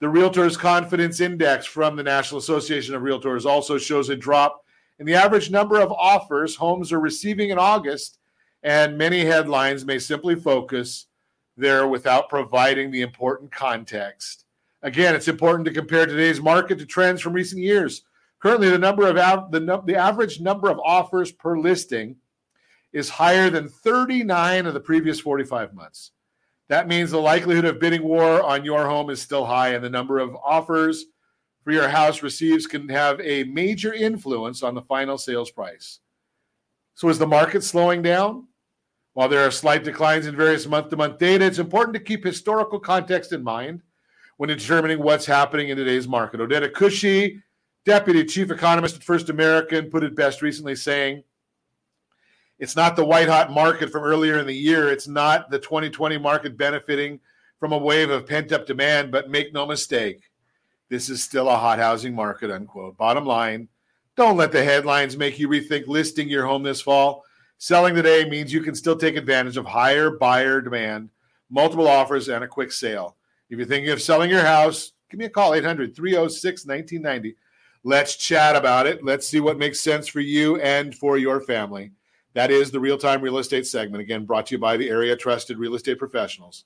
[0.01, 4.65] The Realtors Confidence Index from the National Association of Realtors also shows a drop
[4.99, 8.19] in the average number of offers homes are receiving in August,
[8.63, 11.07] and many headlines may simply focus
[11.57, 14.45] there without providing the important context.
[14.83, 18.03] Again, it's important to compare today's market to trends from recent years.
[18.41, 22.17] Currently, the number of av- the, the average number of offers per listing
[22.93, 26.13] is higher than 39 of the previous 45 months.
[26.69, 29.91] That means the likelihood of bidding war on your home is still high, and the
[29.91, 31.05] number of offers
[31.65, 36.01] for your house receives can have a major influence on the final sales price.
[36.95, 38.47] So, is the market slowing down?
[39.15, 42.25] While there are slight declines in various month to month data, it's important to keep
[42.25, 43.83] historical context in mind
[44.37, 46.41] when determining what's happening in today's market.
[46.41, 47.43] Odeta Kushi
[47.85, 51.23] deputy chief economist at First American put it best recently, saying,
[52.59, 54.91] It's not the white hot market from earlier in the year.
[54.91, 57.21] It's not the 2020 market benefiting
[57.59, 60.23] from a wave of pent up demand, but make no mistake,
[60.89, 62.97] this is still a hot housing market, unquote.
[62.97, 63.69] Bottom line,
[64.17, 67.23] don't let the headlines make you rethink listing your home this fall.
[67.59, 71.11] Selling today means you can still take advantage of higher buyer demand,
[71.51, 73.17] multiple offers, and a quick sale.
[73.51, 77.37] If you're thinking of selling your house, give me a call 800 306 1990.
[77.83, 79.03] Let's chat about it.
[79.03, 81.93] Let's see what makes sense for you and for your family.
[82.35, 84.03] That is the real time real estate segment.
[84.03, 86.65] Again, brought to you by the area trusted real estate professionals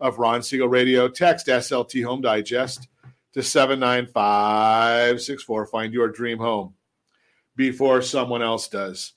[0.00, 1.08] of Ron Siegel Radio.
[1.08, 2.88] Text SLT Home Digest
[3.34, 5.66] to 79564.
[5.66, 6.74] Find your dream home
[7.56, 9.12] before someone else does.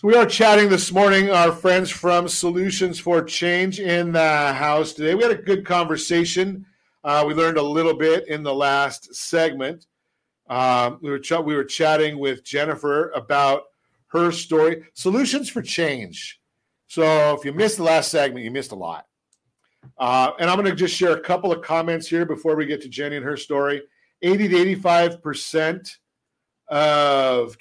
[0.00, 4.92] So we are chatting this morning, our friends from Solutions for Change in the house
[4.92, 5.14] today.
[5.14, 6.66] We had a good conversation.
[7.04, 9.86] Uh, we learned a little bit in the last segment.
[10.52, 13.62] Um, we were ch- we were chatting with Jennifer about
[14.08, 16.42] her story, Solutions for Change.
[16.88, 19.06] So if you missed the last segment, you missed a lot.
[19.96, 22.82] Uh, and I'm going to just share a couple of comments here before we get
[22.82, 23.80] to Ginny and her story.
[24.20, 25.96] 80 to 85 percent
[26.68, 27.56] of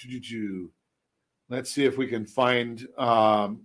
[1.50, 3.62] let's see if we can find um,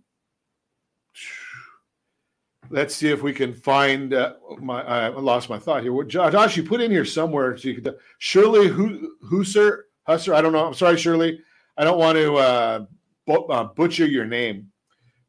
[2.70, 6.02] let's see if we can find uh, my i lost my thought here.
[6.04, 10.66] Josh you put in here somewhere so you could shirley husser husser i don't know.
[10.66, 11.40] I'm sorry shirley.
[11.76, 12.84] I don't want to uh,
[13.28, 14.70] uh, butcher your name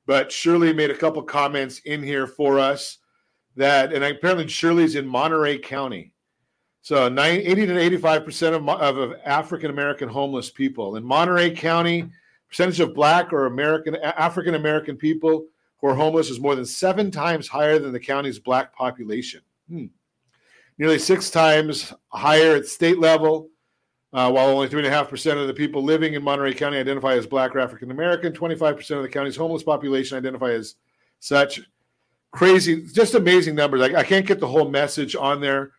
[0.05, 2.99] but shirley made a couple comments in here for us
[3.55, 6.13] that and apparently shirley's in monterey county.
[6.81, 10.95] So 90, 80 to 85 percent of, of african american homeless people.
[10.95, 12.09] In monterey county
[12.49, 15.47] Percentage of Black or American African American people
[15.87, 19.41] who are homeless is more than seven times higher than the county's Black population.
[19.69, 19.85] Hmm.
[20.77, 23.49] Nearly six times higher at state level.
[24.13, 27.59] Uh, while only 3.5% of the people living in Monterey County identify as Black or
[27.59, 30.75] African American, 25% of the county's homeless population identify as
[31.19, 31.59] such.
[32.31, 33.81] Crazy, just amazing numbers.
[33.81, 35.71] I, I can't get the whole message on there,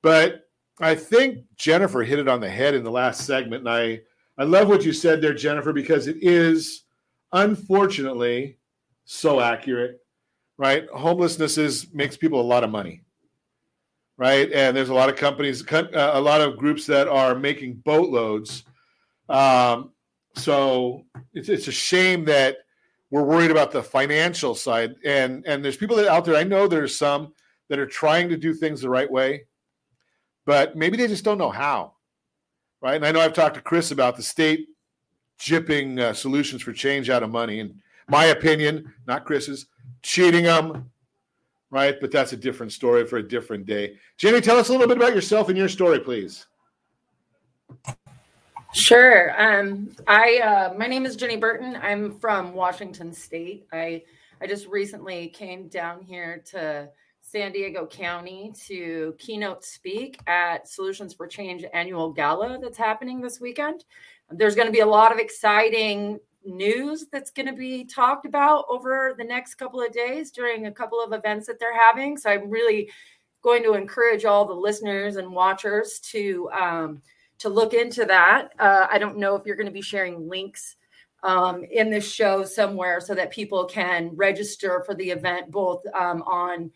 [0.00, 0.48] but
[0.80, 4.00] I think Jennifer hit it on the head in the last segment, and I
[4.38, 6.84] I love what you said there, Jennifer, because it is
[7.32, 8.56] unfortunately
[9.04, 10.00] so accurate,
[10.56, 10.86] right?
[10.94, 13.02] Homelessness is makes people a lot of money,
[14.16, 14.50] right?
[14.52, 18.64] And there's a lot of companies, uh, a lot of groups that are making boatloads.
[19.28, 19.90] Um,
[20.34, 22.58] so it's it's a shame that
[23.10, 26.36] we're worried about the financial side, and and there's people that out there.
[26.36, 27.32] I know there's some
[27.68, 29.46] that are trying to do things the right way,
[30.44, 31.94] but maybe they just don't know how
[32.84, 32.96] right?
[32.96, 34.68] And I know I've talked to Chris about the state
[35.40, 37.60] jipping uh, solutions for change out of money.
[37.60, 39.66] And my opinion, not Chris's,
[40.02, 40.90] cheating them,
[41.70, 41.96] right?
[42.00, 43.96] But that's a different story for a different day.
[44.16, 46.46] Ginny, tell us a little bit about yourself and your story, please.
[48.72, 49.40] Sure.
[49.40, 51.78] Um, I uh, my name is Ginny Burton.
[51.80, 53.66] I'm from Washington State.
[53.72, 54.02] I
[54.40, 56.88] I just recently came down here to
[57.20, 63.40] San Diego County to keynote speak at Solutions for Change annual gala that's happening this
[63.40, 63.84] weekend.
[64.30, 68.64] There's going to be a lot of exciting news that's going to be talked about
[68.68, 72.16] over the next couple of days during a couple of events that they're having.
[72.16, 72.90] So I'm really
[73.42, 77.02] going to encourage all the listeners and watchers to um,
[77.38, 78.50] to look into that.
[78.58, 80.76] Uh, I don't know if you're going to be sharing links
[81.22, 86.22] um, in this show somewhere so that people can register for the event both um,
[86.22, 86.70] on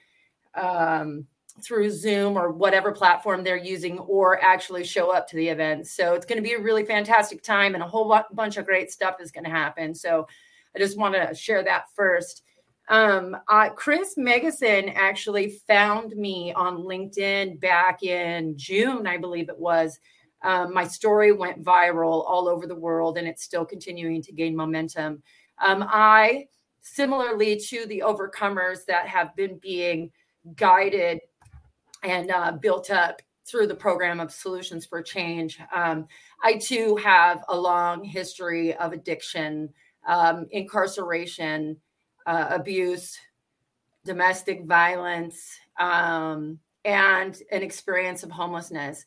[0.54, 1.26] um,
[1.62, 5.86] through Zoom or whatever platform they're using, or actually show up to the event.
[5.86, 8.90] So it's going to be a really fantastic time, and a whole bunch of great
[8.90, 9.94] stuff is going to happen.
[9.94, 10.26] So
[10.74, 12.42] I just want to share that first.
[12.88, 19.58] Um, uh, Chris Megison actually found me on LinkedIn back in June, I believe it
[19.58, 19.98] was.
[20.42, 24.56] Um, my story went viral all over the world, and it's still continuing to gain
[24.56, 25.22] momentum.
[25.60, 26.46] Um, I,
[26.80, 30.10] similarly to the overcomers that have been being
[30.56, 31.20] guided
[32.02, 35.58] and uh, built up through the program of Solutions for Change.
[35.74, 36.06] Um,
[36.42, 39.70] I too have a long history of addiction,
[40.06, 41.76] um, incarceration,
[42.26, 43.18] uh, abuse,
[44.04, 49.04] domestic violence, um, and an experience of homelessness.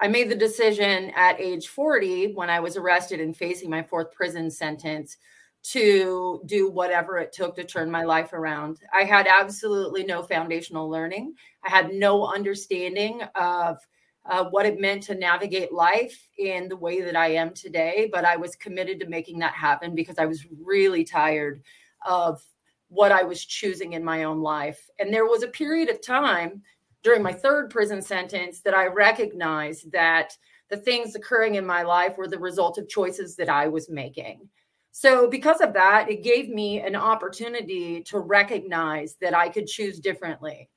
[0.00, 4.10] I made the decision at age 40 when I was arrested and facing my fourth
[4.12, 5.16] prison sentence
[5.64, 8.80] to do whatever it took to turn my life around.
[8.92, 11.34] I had absolutely no foundational learning.
[11.64, 13.78] I had no understanding of
[14.26, 18.10] uh, what it meant to navigate life in the way that I am today.
[18.12, 21.62] But I was committed to making that happen because I was really tired
[22.04, 22.42] of
[22.88, 24.88] what I was choosing in my own life.
[24.98, 26.62] And there was a period of time
[27.02, 30.36] during my third prison sentence that I recognized that
[30.68, 34.48] the things occurring in my life were the result of choices that I was making.
[34.96, 39.98] So, because of that, it gave me an opportunity to recognize that I could choose
[39.98, 40.70] differently.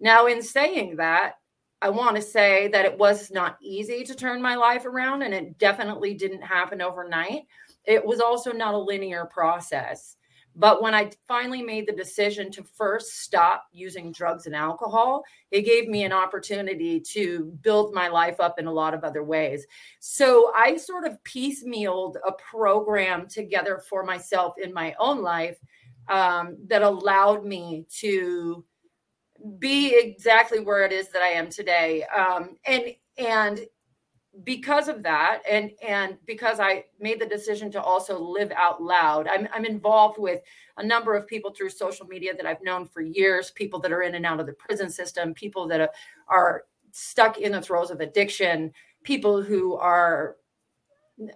[0.00, 1.34] Now, in saying that,
[1.82, 5.34] I want to say that it was not easy to turn my life around, and
[5.34, 7.42] it definitely didn't happen overnight.
[7.84, 10.16] It was also not a linear process.
[10.58, 15.62] But when I finally made the decision to first stop using drugs and alcohol, it
[15.62, 19.64] gave me an opportunity to build my life up in a lot of other ways.
[20.00, 25.58] So I sort of piecemealed a program together for myself in my own life
[26.08, 28.64] um, that allowed me to
[29.60, 32.02] be exactly where it is that I am today.
[32.04, 33.60] Um, and and
[34.44, 39.26] because of that and and because i made the decision to also live out loud
[39.26, 40.40] I'm, I'm involved with
[40.76, 44.02] a number of people through social media that i've known for years people that are
[44.02, 45.92] in and out of the prison system people that
[46.28, 48.72] are, stuck in the throes of addiction
[49.02, 50.36] people who are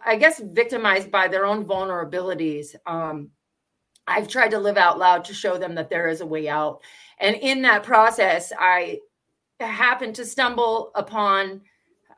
[0.05, 2.75] i guess victimized by their own vulnerabilities.
[2.87, 3.29] Um,
[4.07, 6.81] i've tried to live out loud to show them that there is a way out.
[7.21, 8.99] And in that process i
[9.61, 11.61] happened to stumble upon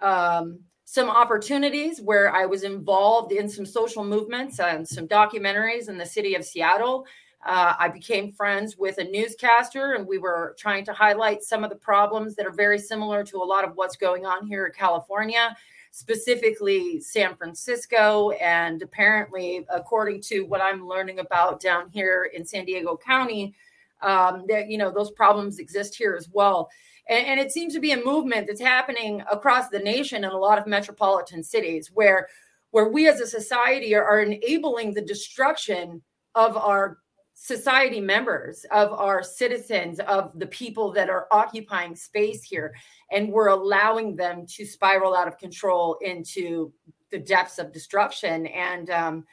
[0.01, 0.61] um,
[0.95, 6.07] some opportunities where I was involved in some social movements and some documentaries in the
[6.07, 7.05] city of Seattle.
[7.45, 11.71] Uh, I became friends with a newscaster, and we were trying to highlight some of
[11.71, 14.73] the problems that are very similar to a lot of what's going on here in
[14.73, 15.57] California,
[15.91, 18.31] specifically San Francisco.
[18.31, 23.57] And apparently, according to what I'm learning about down here in San Diego County,
[24.01, 26.71] um, that you know those problems exist here as well.
[27.09, 30.37] And, and it seems to be a movement that's happening across the nation in a
[30.37, 32.29] lot of metropolitan cities where
[32.71, 36.03] where we as a society are, are enabling the destruction
[36.35, 36.99] of our
[37.35, 42.75] society members, of our citizens, of the people that are occupying space here.
[43.13, 46.73] And we're allowing them to spiral out of control into
[47.11, 48.47] the depths of destruction.
[48.47, 49.25] And um,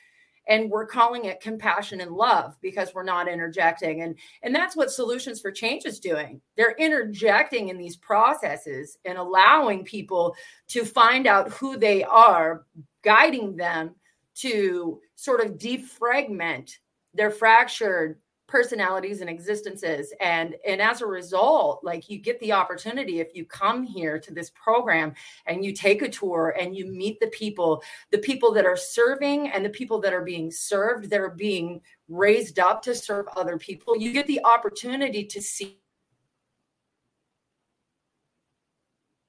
[0.47, 4.01] and we're calling it compassion and love because we're not interjecting.
[4.01, 6.41] And and that's what solutions for change is doing.
[6.57, 10.35] They're interjecting in these processes and allowing people
[10.69, 12.65] to find out who they are
[13.03, 13.95] guiding them
[14.35, 16.71] to sort of defragment
[17.13, 18.19] their fractured
[18.51, 20.13] personalities and existences.
[20.19, 24.33] And and as a result like you get the opportunity if you come here to
[24.33, 25.13] this program
[25.45, 27.81] and you take a tour and you meet the people
[28.11, 31.79] the people that are serving and the people that are being served that are being
[32.09, 35.77] raised up to serve other people you get the opportunity to see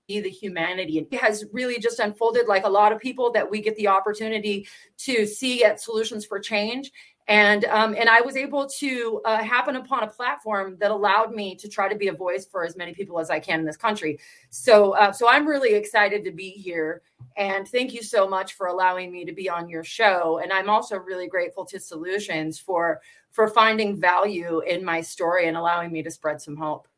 [0.08, 0.98] the humanity.
[0.98, 4.66] It has really just unfolded like a lot of people that we get the opportunity
[4.98, 6.90] to see at solutions for change
[7.28, 11.54] and um, and I was able to uh, happen upon a platform that allowed me
[11.56, 13.76] to try to be a voice for as many people as I can in this
[13.76, 14.18] country.
[14.50, 17.02] So uh, so I'm really excited to be here,
[17.36, 20.40] and thank you so much for allowing me to be on your show.
[20.42, 23.00] And I'm also really grateful to Solutions for
[23.30, 26.88] for finding value in my story and allowing me to spread some hope.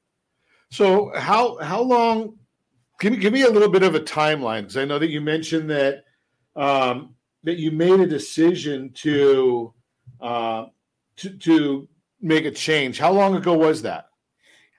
[0.71, 2.39] So how how long?
[3.01, 5.21] Give me give me a little bit of a timeline because I know that you
[5.21, 6.05] mentioned that
[6.57, 9.75] um, that you made a decision to
[10.21, 10.67] uh,
[11.17, 11.89] to, to
[12.21, 12.99] make a change.
[12.99, 14.09] How long ago was that?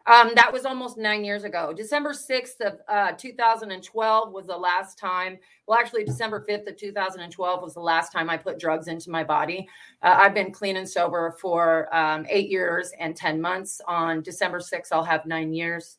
[0.07, 1.73] Um, that was almost nine years ago.
[1.75, 5.39] December 6th of uh, 2012 was the last time.
[5.67, 9.23] Well, actually, December 5th of 2012 was the last time I put drugs into my
[9.23, 9.67] body.
[10.03, 13.81] Uh, I've been clean and sober for um, eight years and 10 months.
[13.87, 15.97] On December 6th, I'll have nine years.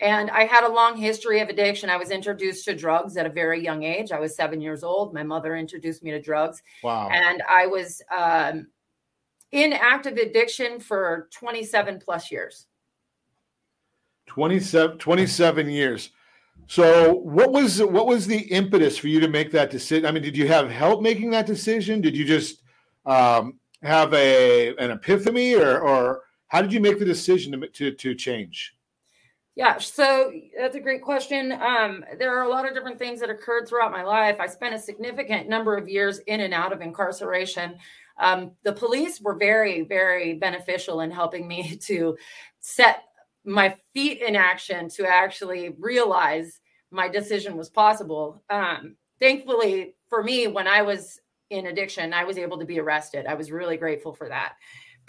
[0.00, 1.90] And I had a long history of addiction.
[1.90, 4.12] I was introduced to drugs at a very young age.
[4.12, 5.12] I was seven years old.
[5.12, 6.62] My mother introduced me to drugs.
[6.82, 7.10] Wow.
[7.10, 8.68] And I was um,
[9.52, 12.66] in active addiction for 27 plus years.
[14.26, 16.10] 27, 27 years.
[16.66, 20.06] So what was what was the impetus for you to make that decision?
[20.06, 22.00] I mean, did you have help making that decision?
[22.00, 22.62] Did you just
[23.06, 27.90] um, have a an epiphany, or or how did you make the decision to to,
[27.90, 28.76] to change?
[29.60, 31.52] Yeah, so that's a great question.
[31.52, 34.40] Um, there are a lot of different things that occurred throughout my life.
[34.40, 37.76] I spent a significant number of years in and out of incarceration.
[38.18, 42.16] Um, the police were very, very beneficial in helping me to
[42.60, 43.02] set
[43.44, 46.58] my feet in action to actually realize
[46.90, 48.42] my decision was possible.
[48.48, 53.26] Um, thankfully, for me, when I was in addiction, I was able to be arrested.
[53.26, 54.54] I was really grateful for that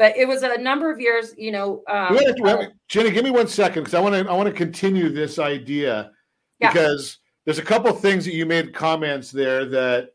[0.01, 3.29] but it was a number of years you know um, wait, wait, Ginny give me
[3.29, 6.11] one second because i want to i want to continue this idea
[6.59, 6.73] yeah.
[6.73, 10.09] because there's a couple of things that you made comments there that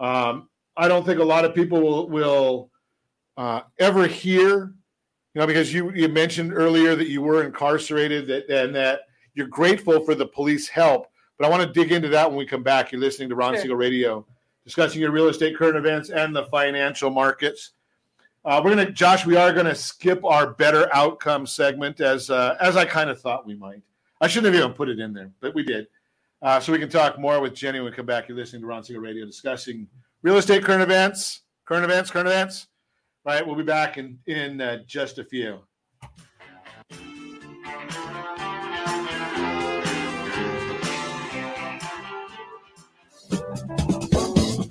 [0.00, 2.70] um, i don't think a lot of people will will
[3.36, 4.74] uh, ever hear
[5.34, 9.02] you know because you you mentioned earlier that you were incarcerated that and that
[9.34, 11.06] you're grateful for the police help
[11.38, 13.54] but i want to dig into that when we come back you're listening to ron
[13.54, 13.62] sure.
[13.62, 14.26] siegel radio
[14.64, 17.74] discussing your real estate current events and the financial markets
[18.48, 19.26] uh, we're gonna, Josh.
[19.26, 23.46] We are gonna skip our better outcome segment as uh, as I kind of thought
[23.46, 23.82] we might.
[24.22, 25.86] I shouldn't have even put it in there, but we did.
[26.40, 28.26] Uh, so we can talk more with Ginny when we come back.
[28.26, 29.86] You're listening to Ron Siegel Radio discussing
[30.22, 32.68] real estate current events, current events, current events.
[33.22, 33.46] Right.
[33.46, 35.58] We'll be back in in uh, just a few.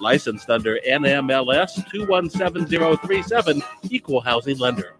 [0.00, 4.94] Licensed under NMLS 217037, Equal Housing Lender.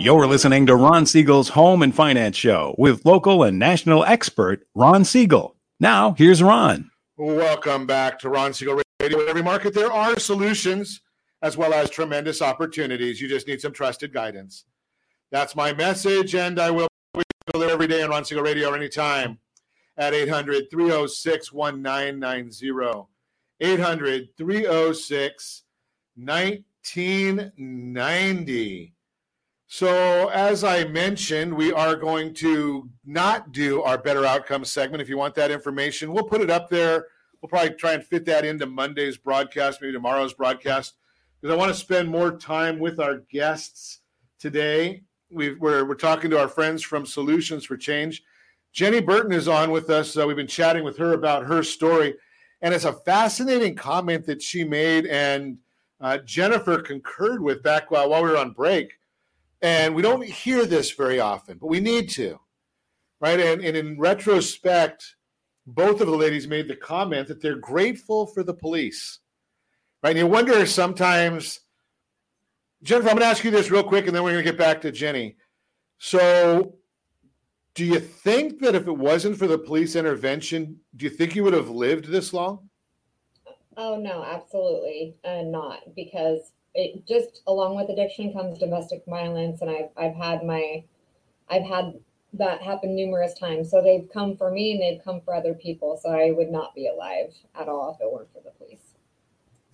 [0.00, 5.04] You're listening to Ron Siegel's Home and Finance Show with local and national expert Ron
[5.04, 5.56] Siegel.
[5.80, 6.90] Now, here's Ron.
[7.16, 9.20] Welcome back to Ron Siegel Radio.
[9.20, 11.00] In every market, there are solutions
[11.42, 13.20] as well as tremendous opportunities.
[13.20, 14.64] You just need some trusted guidance.
[15.30, 16.87] That's my message, and I will
[17.54, 19.38] there every day on Ron Siegel Radio or anytime
[19.96, 23.06] at 800 306 1990.
[23.60, 25.62] 800 306
[26.16, 28.92] 1990.
[29.70, 35.02] So, as I mentioned, we are going to not do our better outcomes segment.
[35.02, 37.08] If you want that information, we'll put it up there.
[37.40, 40.94] We'll probably try and fit that into Monday's broadcast, maybe tomorrow's broadcast,
[41.40, 44.00] because I want to spend more time with our guests
[44.38, 45.02] today.
[45.30, 48.22] We are we're, we're talking to our friends from Solutions for Change.
[48.72, 50.16] Ginny Burton is on with us.
[50.16, 52.14] Uh, we've been chatting with her about her story,
[52.62, 55.58] and it's a fascinating comment that she made, and
[56.00, 58.92] uh, Jennifer concurred with back while, while we were on break.
[59.60, 62.38] And we don't hear this very often, but we need to,
[63.20, 63.40] right?
[63.40, 65.16] And, and in retrospect,
[65.66, 69.18] both of the ladies made the comment that they're grateful for the police,
[70.02, 70.10] right?
[70.10, 71.60] And you wonder sometimes,
[72.82, 74.58] Jennifer, I'm going to ask you this real quick, and then we're going to get
[74.58, 75.36] back to Ginny.
[75.98, 76.76] So,
[77.74, 81.42] do you think that if it wasn't for the police intervention, do you think you
[81.44, 82.68] would have lived this long?
[83.76, 85.94] Oh no, absolutely uh, not.
[85.94, 90.82] Because it just along with addiction comes domestic violence, and I've I've had my
[91.48, 91.94] I've had
[92.34, 93.70] that happen numerous times.
[93.70, 95.98] So they've come for me, and they've come for other people.
[96.02, 98.57] So I would not be alive at all if it weren't for the.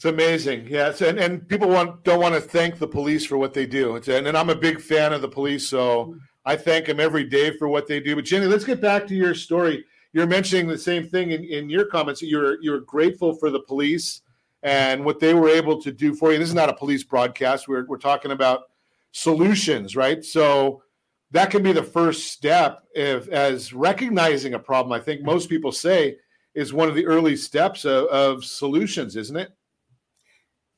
[0.04, 3.54] It's amazing, yes, and and people want don't want to thank the police for what
[3.54, 3.96] they do.
[3.96, 6.18] It's, and, and I'm a big fan of the police, so mm-hmm.
[6.44, 8.14] I thank them every day for what they do.
[8.14, 9.82] But Ginny, let's get back to your story.
[10.12, 12.20] You're mentioning the same thing in, in your comments.
[12.20, 14.20] You're you're grateful for the police
[14.62, 16.38] and what they were able to do for you.
[16.38, 17.66] This is not a police broadcast.
[17.66, 18.64] We're, we're talking about
[19.12, 20.22] solutions, right?
[20.22, 20.82] So
[21.30, 24.92] that can be the first step if, as recognizing a problem.
[24.92, 26.18] I think most people say
[26.54, 29.50] is one of the early steps of, of solutions, isn't it?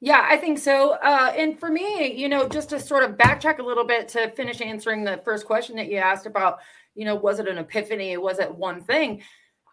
[0.07, 0.93] Yeah, I think so.
[1.03, 4.31] Uh, and for me, you know, just to sort of backtrack a little bit to
[4.31, 6.61] finish answering the first question that you asked about,
[6.95, 8.17] you know, was it an epiphany?
[8.17, 9.23] Was it one thing?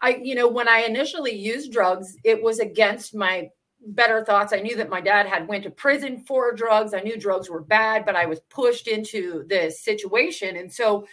[0.02, 3.50] I, you know, when I initially used drugs, it was against my
[3.86, 4.54] better thoughts.
[4.54, 6.96] I knew that my dad had went to prison for drugs.
[6.96, 10.58] I knew drugs were bad, but I was pushed into this situation.
[10.58, 11.06] And so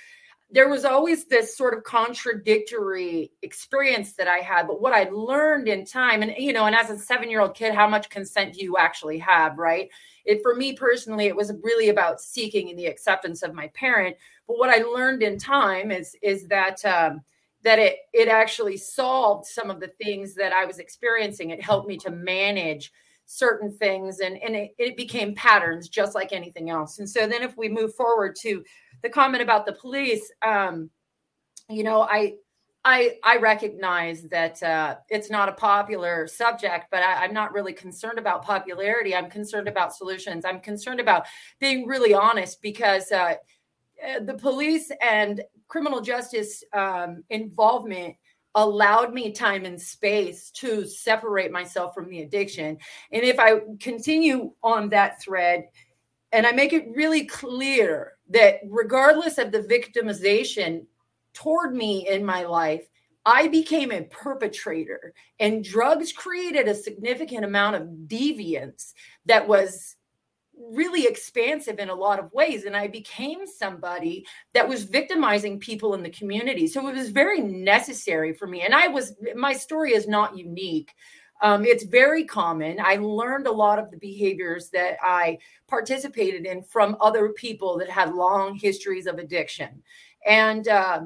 [0.53, 4.67] there was always this sort of contradictory experience that I had.
[4.67, 7.89] But what I learned in time, and you know, and as a seven-year-old kid, how
[7.89, 9.89] much consent do you actually have, right?
[10.25, 14.17] It for me personally, it was really about seeking the acceptance of my parent.
[14.47, 17.23] But what I learned in time is is that um,
[17.63, 21.51] that it it actually solved some of the things that I was experiencing.
[21.51, 22.93] It helped me to manage
[23.27, 26.99] certain things and and it, it became patterns just like anything else.
[26.99, 28.65] And so then if we move forward to
[29.03, 30.91] the comment about the police, um,
[31.69, 32.35] you know, I
[32.85, 37.73] I I recognize that uh, it's not a popular subject, but I, am not really
[37.73, 39.15] concerned about popularity.
[39.15, 40.45] I'm concerned about solutions.
[40.45, 41.27] I'm concerned about
[41.59, 43.35] being really honest because uh,
[44.07, 48.17] uh the police and criminal justice um, involvement
[48.55, 52.79] allowed me time and space to separate myself from the addiction.
[53.13, 55.69] And if I continue on that thread
[56.33, 60.87] and I make it really clear that regardless of the victimization
[61.35, 62.87] toward me in my life,
[63.27, 68.95] I became a perpetrator, and drugs created a significant amount of deviance
[69.27, 69.97] that was
[70.69, 72.65] really expansive in a lot of ways.
[72.65, 76.67] And i became somebody that was victimizing people in the community.
[76.67, 78.63] So it was very necessary for me.
[78.63, 80.93] And i was my story is not unique
[81.43, 82.79] Um, it's very common.
[82.81, 85.39] I learned a lot of the behaviors that I
[85.69, 89.83] participated in from other people that had long histories of addiction.
[90.27, 91.03] And uh,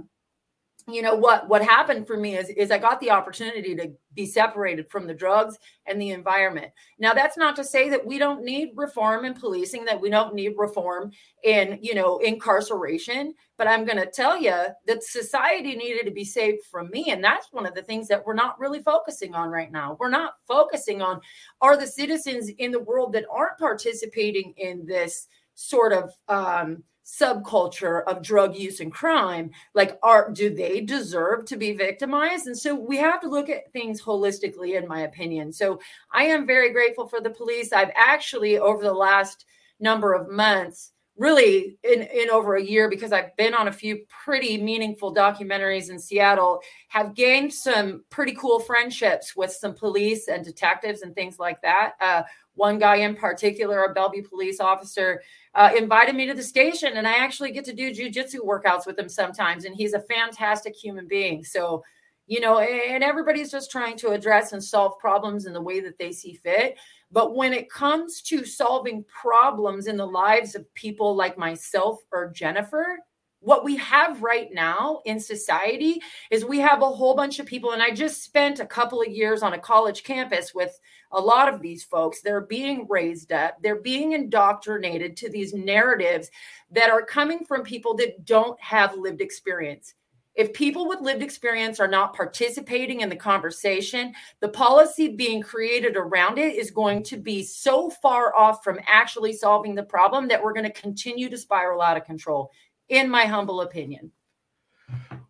[0.86, 4.26] you know what what happened for me is is I got the opportunity to be
[4.26, 6.72] separated from the drugs and the environment.
[6.98, 10.34] Now that's not to say that we don't need reform in policing that we don't
[10.34, 11.10] need reform
[11.42, 16.24] in you know incarceration, but I'm going to tell you that society needed to be
[16.24, 19.48] saved from me and that's one of the things that we're not really focusing on
[19.48, 19.96] right now.
[19.98, 21.20] We're not focusing on
[21.62, 28.02] are the citizens in the world that aren't participating in this sort of um subculture
[28.04, 32.46] of drug use and crime like are do they deserve to be victimized?
[32.46, 35.52] And so we have to look at things holistically in my opinion.
[35.52, 35.80] So
[36.12, 37.72] i am very grateful for the police.
[37.72, 39.44] I've actually over the last
[39.80, 44.04] number of months really in, in over a year because I've been on a few
[44.24, 50.44] pretty meaningful documentaries in Seattle, have gained some pretty cool friendships with some police and
[50.44, 51.92] detectives and things like that.
[52.00, 52.22] Uh,
[52.54, 55.22] one guy in particular, a Bellevue police officer,
[55.54, 58.98] uh, invited me to the station, and I actually get to do jujitsu workouts with
[58.98, 59.64] him sometimes.
[59.64, 61.44] And he's a fantastic human being.
[61.44, 61.82] So,
[62.26, 65.98] you know, and everybody's just trying to address and solve problems in the way that
[65.98, 66.76] they see fit.
[67.10, 72.30] But when it comes to solving problems in the lives of people like myself or
[72.30, 72.98] Jennifer,
[73.44, 77.72] what we have right now in society is we have a whole bunch of people
[77.72, 80.80] and i just spent a couple of years on a college campus with
[81.14, 82.20] a lot of these folks.
[82.20, 83.56] They're being raised up.
[83.62, 86.30] They're being indoctrinated to these narratives
[86.72, 89.94] that are coming from people that don't have lived experience.
[90.34, 95.96] If people with lived experience are not participating in the conversation, the policy being created
[95.96, 100.42] around it is going to be so far off from actually solving the problem that
[100.42, 102.50] we're going to continue to spiral out of control
[102.88, 104.12] in my humble opinion.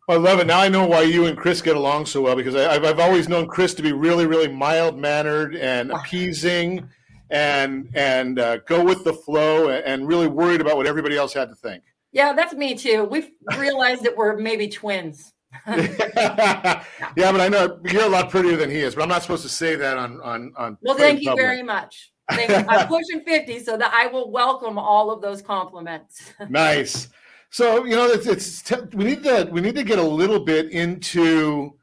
[0.09, 0.47] I love it.
[0.47, 3.29] Now I know why you and Chris get along so well because I, have always
[3.29, 6.89] known Chris to be really, really mild mannered and appeasing,
[7.31, 11.49] and and uh, go with the flow, and really worried about what everybody else had
[11.49, 11.83] to think.
[12.13, 13.05] Yeah, that's me too.
[13.05, 15.33] We've realized that we're maybe twins.
[15.67, 16.83] yeah,
[17.17, 18.95] but I know you're a lot prettier than he is.
[18.95, 20.77] But I'm not supposed to say that on on on.
[20.83, 21.47] Well, thank you public.
[21.47, 22.13] very much.
[22.29, 26.33] I'm pushing 50, so that I will welcome all of those compliments.
[26.49, 27.09] nice.
[27.55, 30.41] So you know, it's, it's t- we need to we need to get a little
[30.41, 31.79] bit into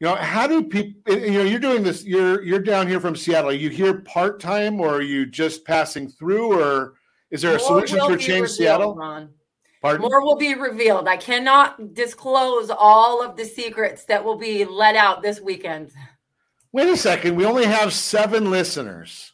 [0.00, 3.14] you know how do people you know you're doing this you're you're down here from
[3.14, 3.50] Seattle.
[3.50, 6.94] Are you here part time or are you just passing through or
[7.30, 8.94] is there a More solution for change revealed, Seattle?
[8.94, 9.28] Ron.
[9.82, 10.00] Pardon?
[10.00, 11.06] More will be revealed.
[11.06, 15.92] I cannot disclose all of the secrets that will be let out this weekend.
[16.72, 17.36] Wait a second.
[17.36, 19.31] We only have seven listeners.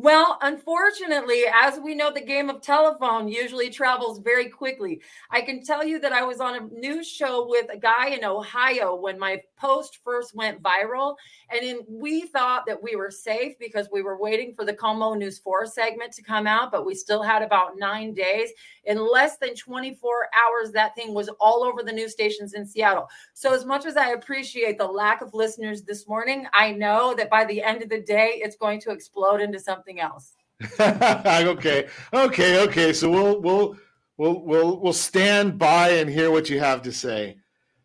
[0.00, 5.00] Well, unfortunately, as we know, the game of telephone usually travels very quickly.
[5.28, 8.24] I can tell you that I was on a news show with a guy in
[8.24, 11.16] Ohio when my post first went viral.
[11.50, 15.18] And in, we thought that we were safe because we were waiting for the KOMO
[15.18, 18.50] News 4 segment to come out, but we still had about nine days.
[18.84, 23.08] In less than 24 hours, that thing was all over the news stations in Seattle.
[23.34, 27.30] So, as much as I appreciate the lack of listeners this morning, I know that
[27.30, 30.34] by the end of the day, it's going to explode into something something else.
[30.80, 32.92] okay, okay, okay.
[32.92, 33.76] So we'll we'll
[34.16, 37.36] we'll we'll we'll stand by and hear what you have to say.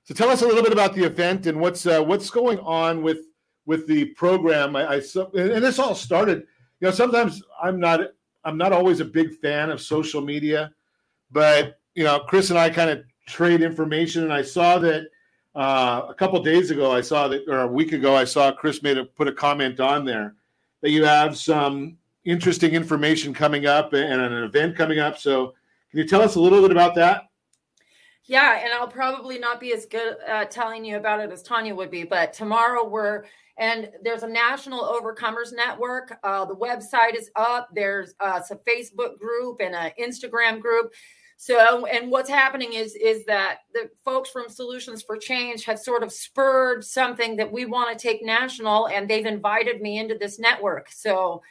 [0.03, 3.03] So tell us a little bit about the event and what's uh, what's going on
[3.03, 3.19] with
[3.65, 4.75] with the program.
[4.75, 5.01] I, I
[5.35, 6.39] and this all started.
[6.79, 7.99] You know, sometimes I'm not
[8.43, 10.73] I'm not always a big fan of social media,
[11.31, 15.03] but you know, Chris and I kind of trade information, and I saw that
[15.55, 18.81] uh, a couple days ago, I saw that, or a week ago, I saw Chris
[18.81, 20.35] made a put a comment on there
[20.83, 25.17] that you have some interesting information coming up and an event coming up.
[25.17, 25.53] So,
[25.89, 27.29] can you tell us a little bit about that?
[28.25, 31.73] Yeah, and I'll probably not be as good at telling you about it as Tania
[31.73, 33.23] would be, but tomorrow we're
[33.57, 36.17] and there's a national overcomers network.
[36.23, 37.69] Uh, the website is up.
[37.73, 40.91] There's uh, a Facebook group and an Instagram group.
[41.45, 46.01] So, and what's happening is is that the folks from Solutions for Change have sort
[46.01, 50.39] of spurred something that we want to take national, and they've invited me into this
[50.39, 50.89] network.
[50.89, 51.41] So,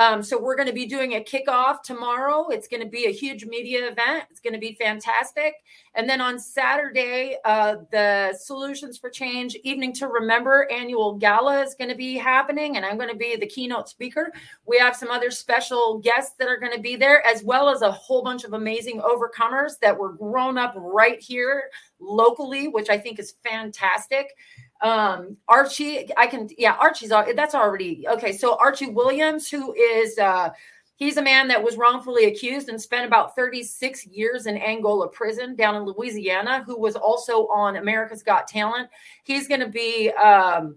[0.00, 2.48] um, so we're going to be doing a kickoff tomorrow.
[2.48, 4.24] It's going to be a huge media event.
[4.30, 5.56] It's going to be fantastic.
[5.94, 11.74] And then on Saturday, uh, the Solutions for Change Evening to Remember annual gala is
[11.74, 14.32] going to be happening, and I'm going to be the keynote speaker.
[14.64, 17.82] We have some other special guests that are going to be there, as well as
[17.82, 21.64] a whole bunch of amazing overcomers that were grown up right here
[22.00, 24.34] locally, which I think is fantastic
[24.82, 30.48] um archie i can yeah archie's that's already okay so archie williams who is uh
[30.96, 35.54] he's a man that was wrongfully accused and spent about 36 years in angola prison
[35.54, 38.88] down in louisiana who was also on america's got talent
[39.24, 40.76] he's going to be um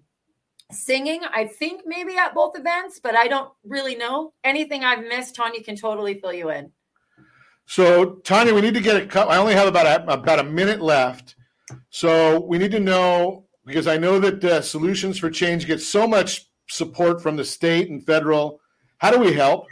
[0.73, 4.33] singing, I think maybe at both events, but I don't really know.
[4.43, 6.71] Anything I've missed, Tania can totally fill you in.
[7.65, 9.29] So, Tania, we need to get a cut.
[9.29, 11.35] I only have about a, about a minute left.
[11.89, 16.07] So, we need to know because I know that uh, Solutions for Change gets so
[16.07, 18.59] much support from the state and federal.
[18.97, 19.67] How do we help?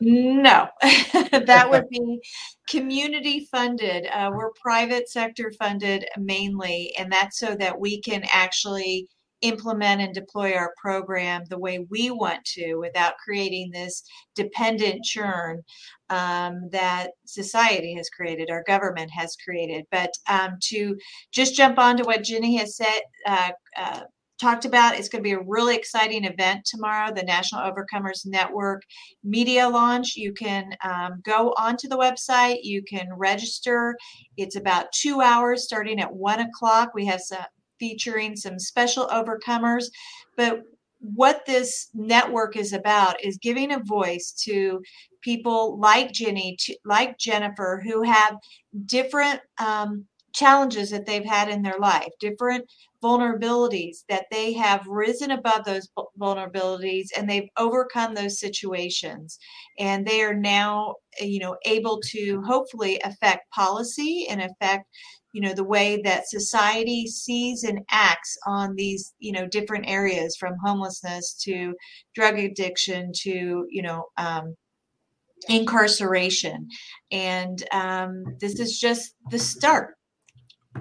[0.00, 2.20] no, that would be
[2.68, 4.06] community funded.
[4.12, 9.08] Uh, we're private sector funded mainly, and that's so that we can actually
[9.44, 14.02] implement and deploy our program the way we want to without creating this
[14.34, 15.62] dependent churn
[16.10, 19.84] um, that society has created, our government has created.
[19.90, 20.96] But um, to
[21.30, 24.00] just jump on to what Ginny has said, uh, uh,
[24.40, 28.82] talked about, it's going to be a really exciting event tomorrow, the National Overcomers Network
[29.22, 30.16] media launch.
[30.16, 33.96] You can um, go onto the website, you can register.
[34.36, 36.92] It's about two hours starting at one o'clock.
[36.94, 37.44] We have some
[37.78, 39.84] featuring some special overcomers.
[40.36, 40.60] But
[41.00, 44.80] what this network is about is giving a voice to
[45.22, 48.36] people like Ginny, like Jennifer, who have
[48.86, 52.64] different um, challenges that they've had in their life, different
[53.04, 59.38] vulnerabilities that they have risen above those vulnerabilities and they've overcome those situations
[59.78, 64.86] and they are now you know able to hopefully affect policy and affect
[65.34, 70.36] you know the way that society sees and acts on these you know different areas
[70.36, 71.74] from homelessness to
[72.14, 74.54] drug addiction to you know um,
[75.48, 76.68] incarceration
[77.10, 79.96] and um, this is just the start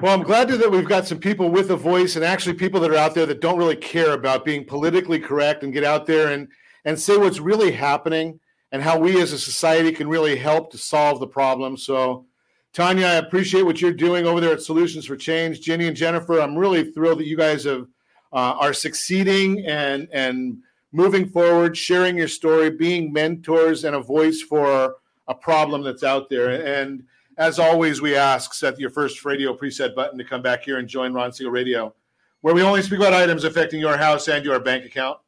[0.02, 2.90] well, I'm glad that we've got some people with a voice and actually people that
[2.90, 6.30] are out there that don't really care about being politically correct and get out there
[6.30, 6.48] and,
[6.84, 8.40] and say what's really happening
[8.72, 11.78] and how we as a society can really help to solve the problem.
[11.78, 12.26] So,
[12.74, 15.62] Tania, I appreciate what you're doing over there at Solutions for Change.
[15.62, 17.88] Ginny and Jennifer, I'm really thrilled that you guys have
[18.34, 20.58] uh, are succeeding and and
[20.92, 24.96] moving forward, sharing your story, being mentors and a voice for
[25.28, 26.66] a problem that's out there.
[26.82, 27.04] And
[27.38, 30.88] as always, we ask set your first radio preset button to come back here and
[30.88, 31.94] join Ron Siegel Radio,
[32.42, 35.20] where we only speak about items affecting your house and your bank account.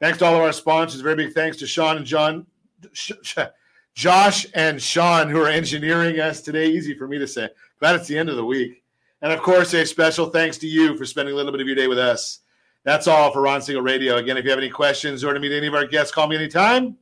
[0.00, 1.02] Thanks to all of our sponsors.
[1.02, 2.46] Very big thanks to Sean and John,
[3.94, 6.68] Josh and Sean, who are engineering us today.
[6.68, 7.48] Easy for me to say.
[7.78, 8.82] Glad it's the end of the week.
[9.22, 11.76] And of course, a special thanks to you for spending a little bit of your
[11.76, 12.40] day with us.
[12.84, 14.16] That's all for Ron Siegel Radio.
[14.16, 16.36] Again, if you have any questions or to meet any of our guests, call me
[16.36, 16.96] anytime.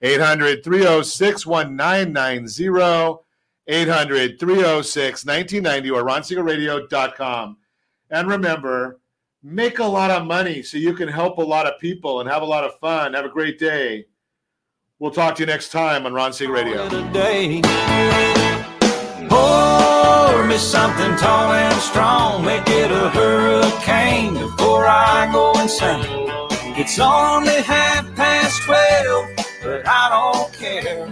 [0.00, 3.22] 800 306 1990.
[3.68, 7.56] 800 306 1990 or ronsiegelradio.com.
[8.10, 9.00] And remember,
[9.42, 12.42] make a lot of money so you can help a lot of people and have
[12.42, 13.14] a lot of fun.
[13.14, 14.06] Have a great day.
[15.02, 16.88] We'll talk to you next time on Ron Siegel Radio.
[19.28, 26.04] Pour me something tall and strong, make it a hurricane before I go insane.
[26.78, 29.26] It's only half past twelve,
[29.64, 31.10] but I don't care.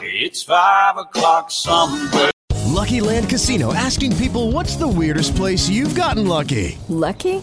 [0.00, 2.30] It's five o'clock somewhere.
[2.64, 6.78] Lucky Land Casino asking people what's the weirdest place you've gotten lucky?
[6.88, 7.42] Lucky?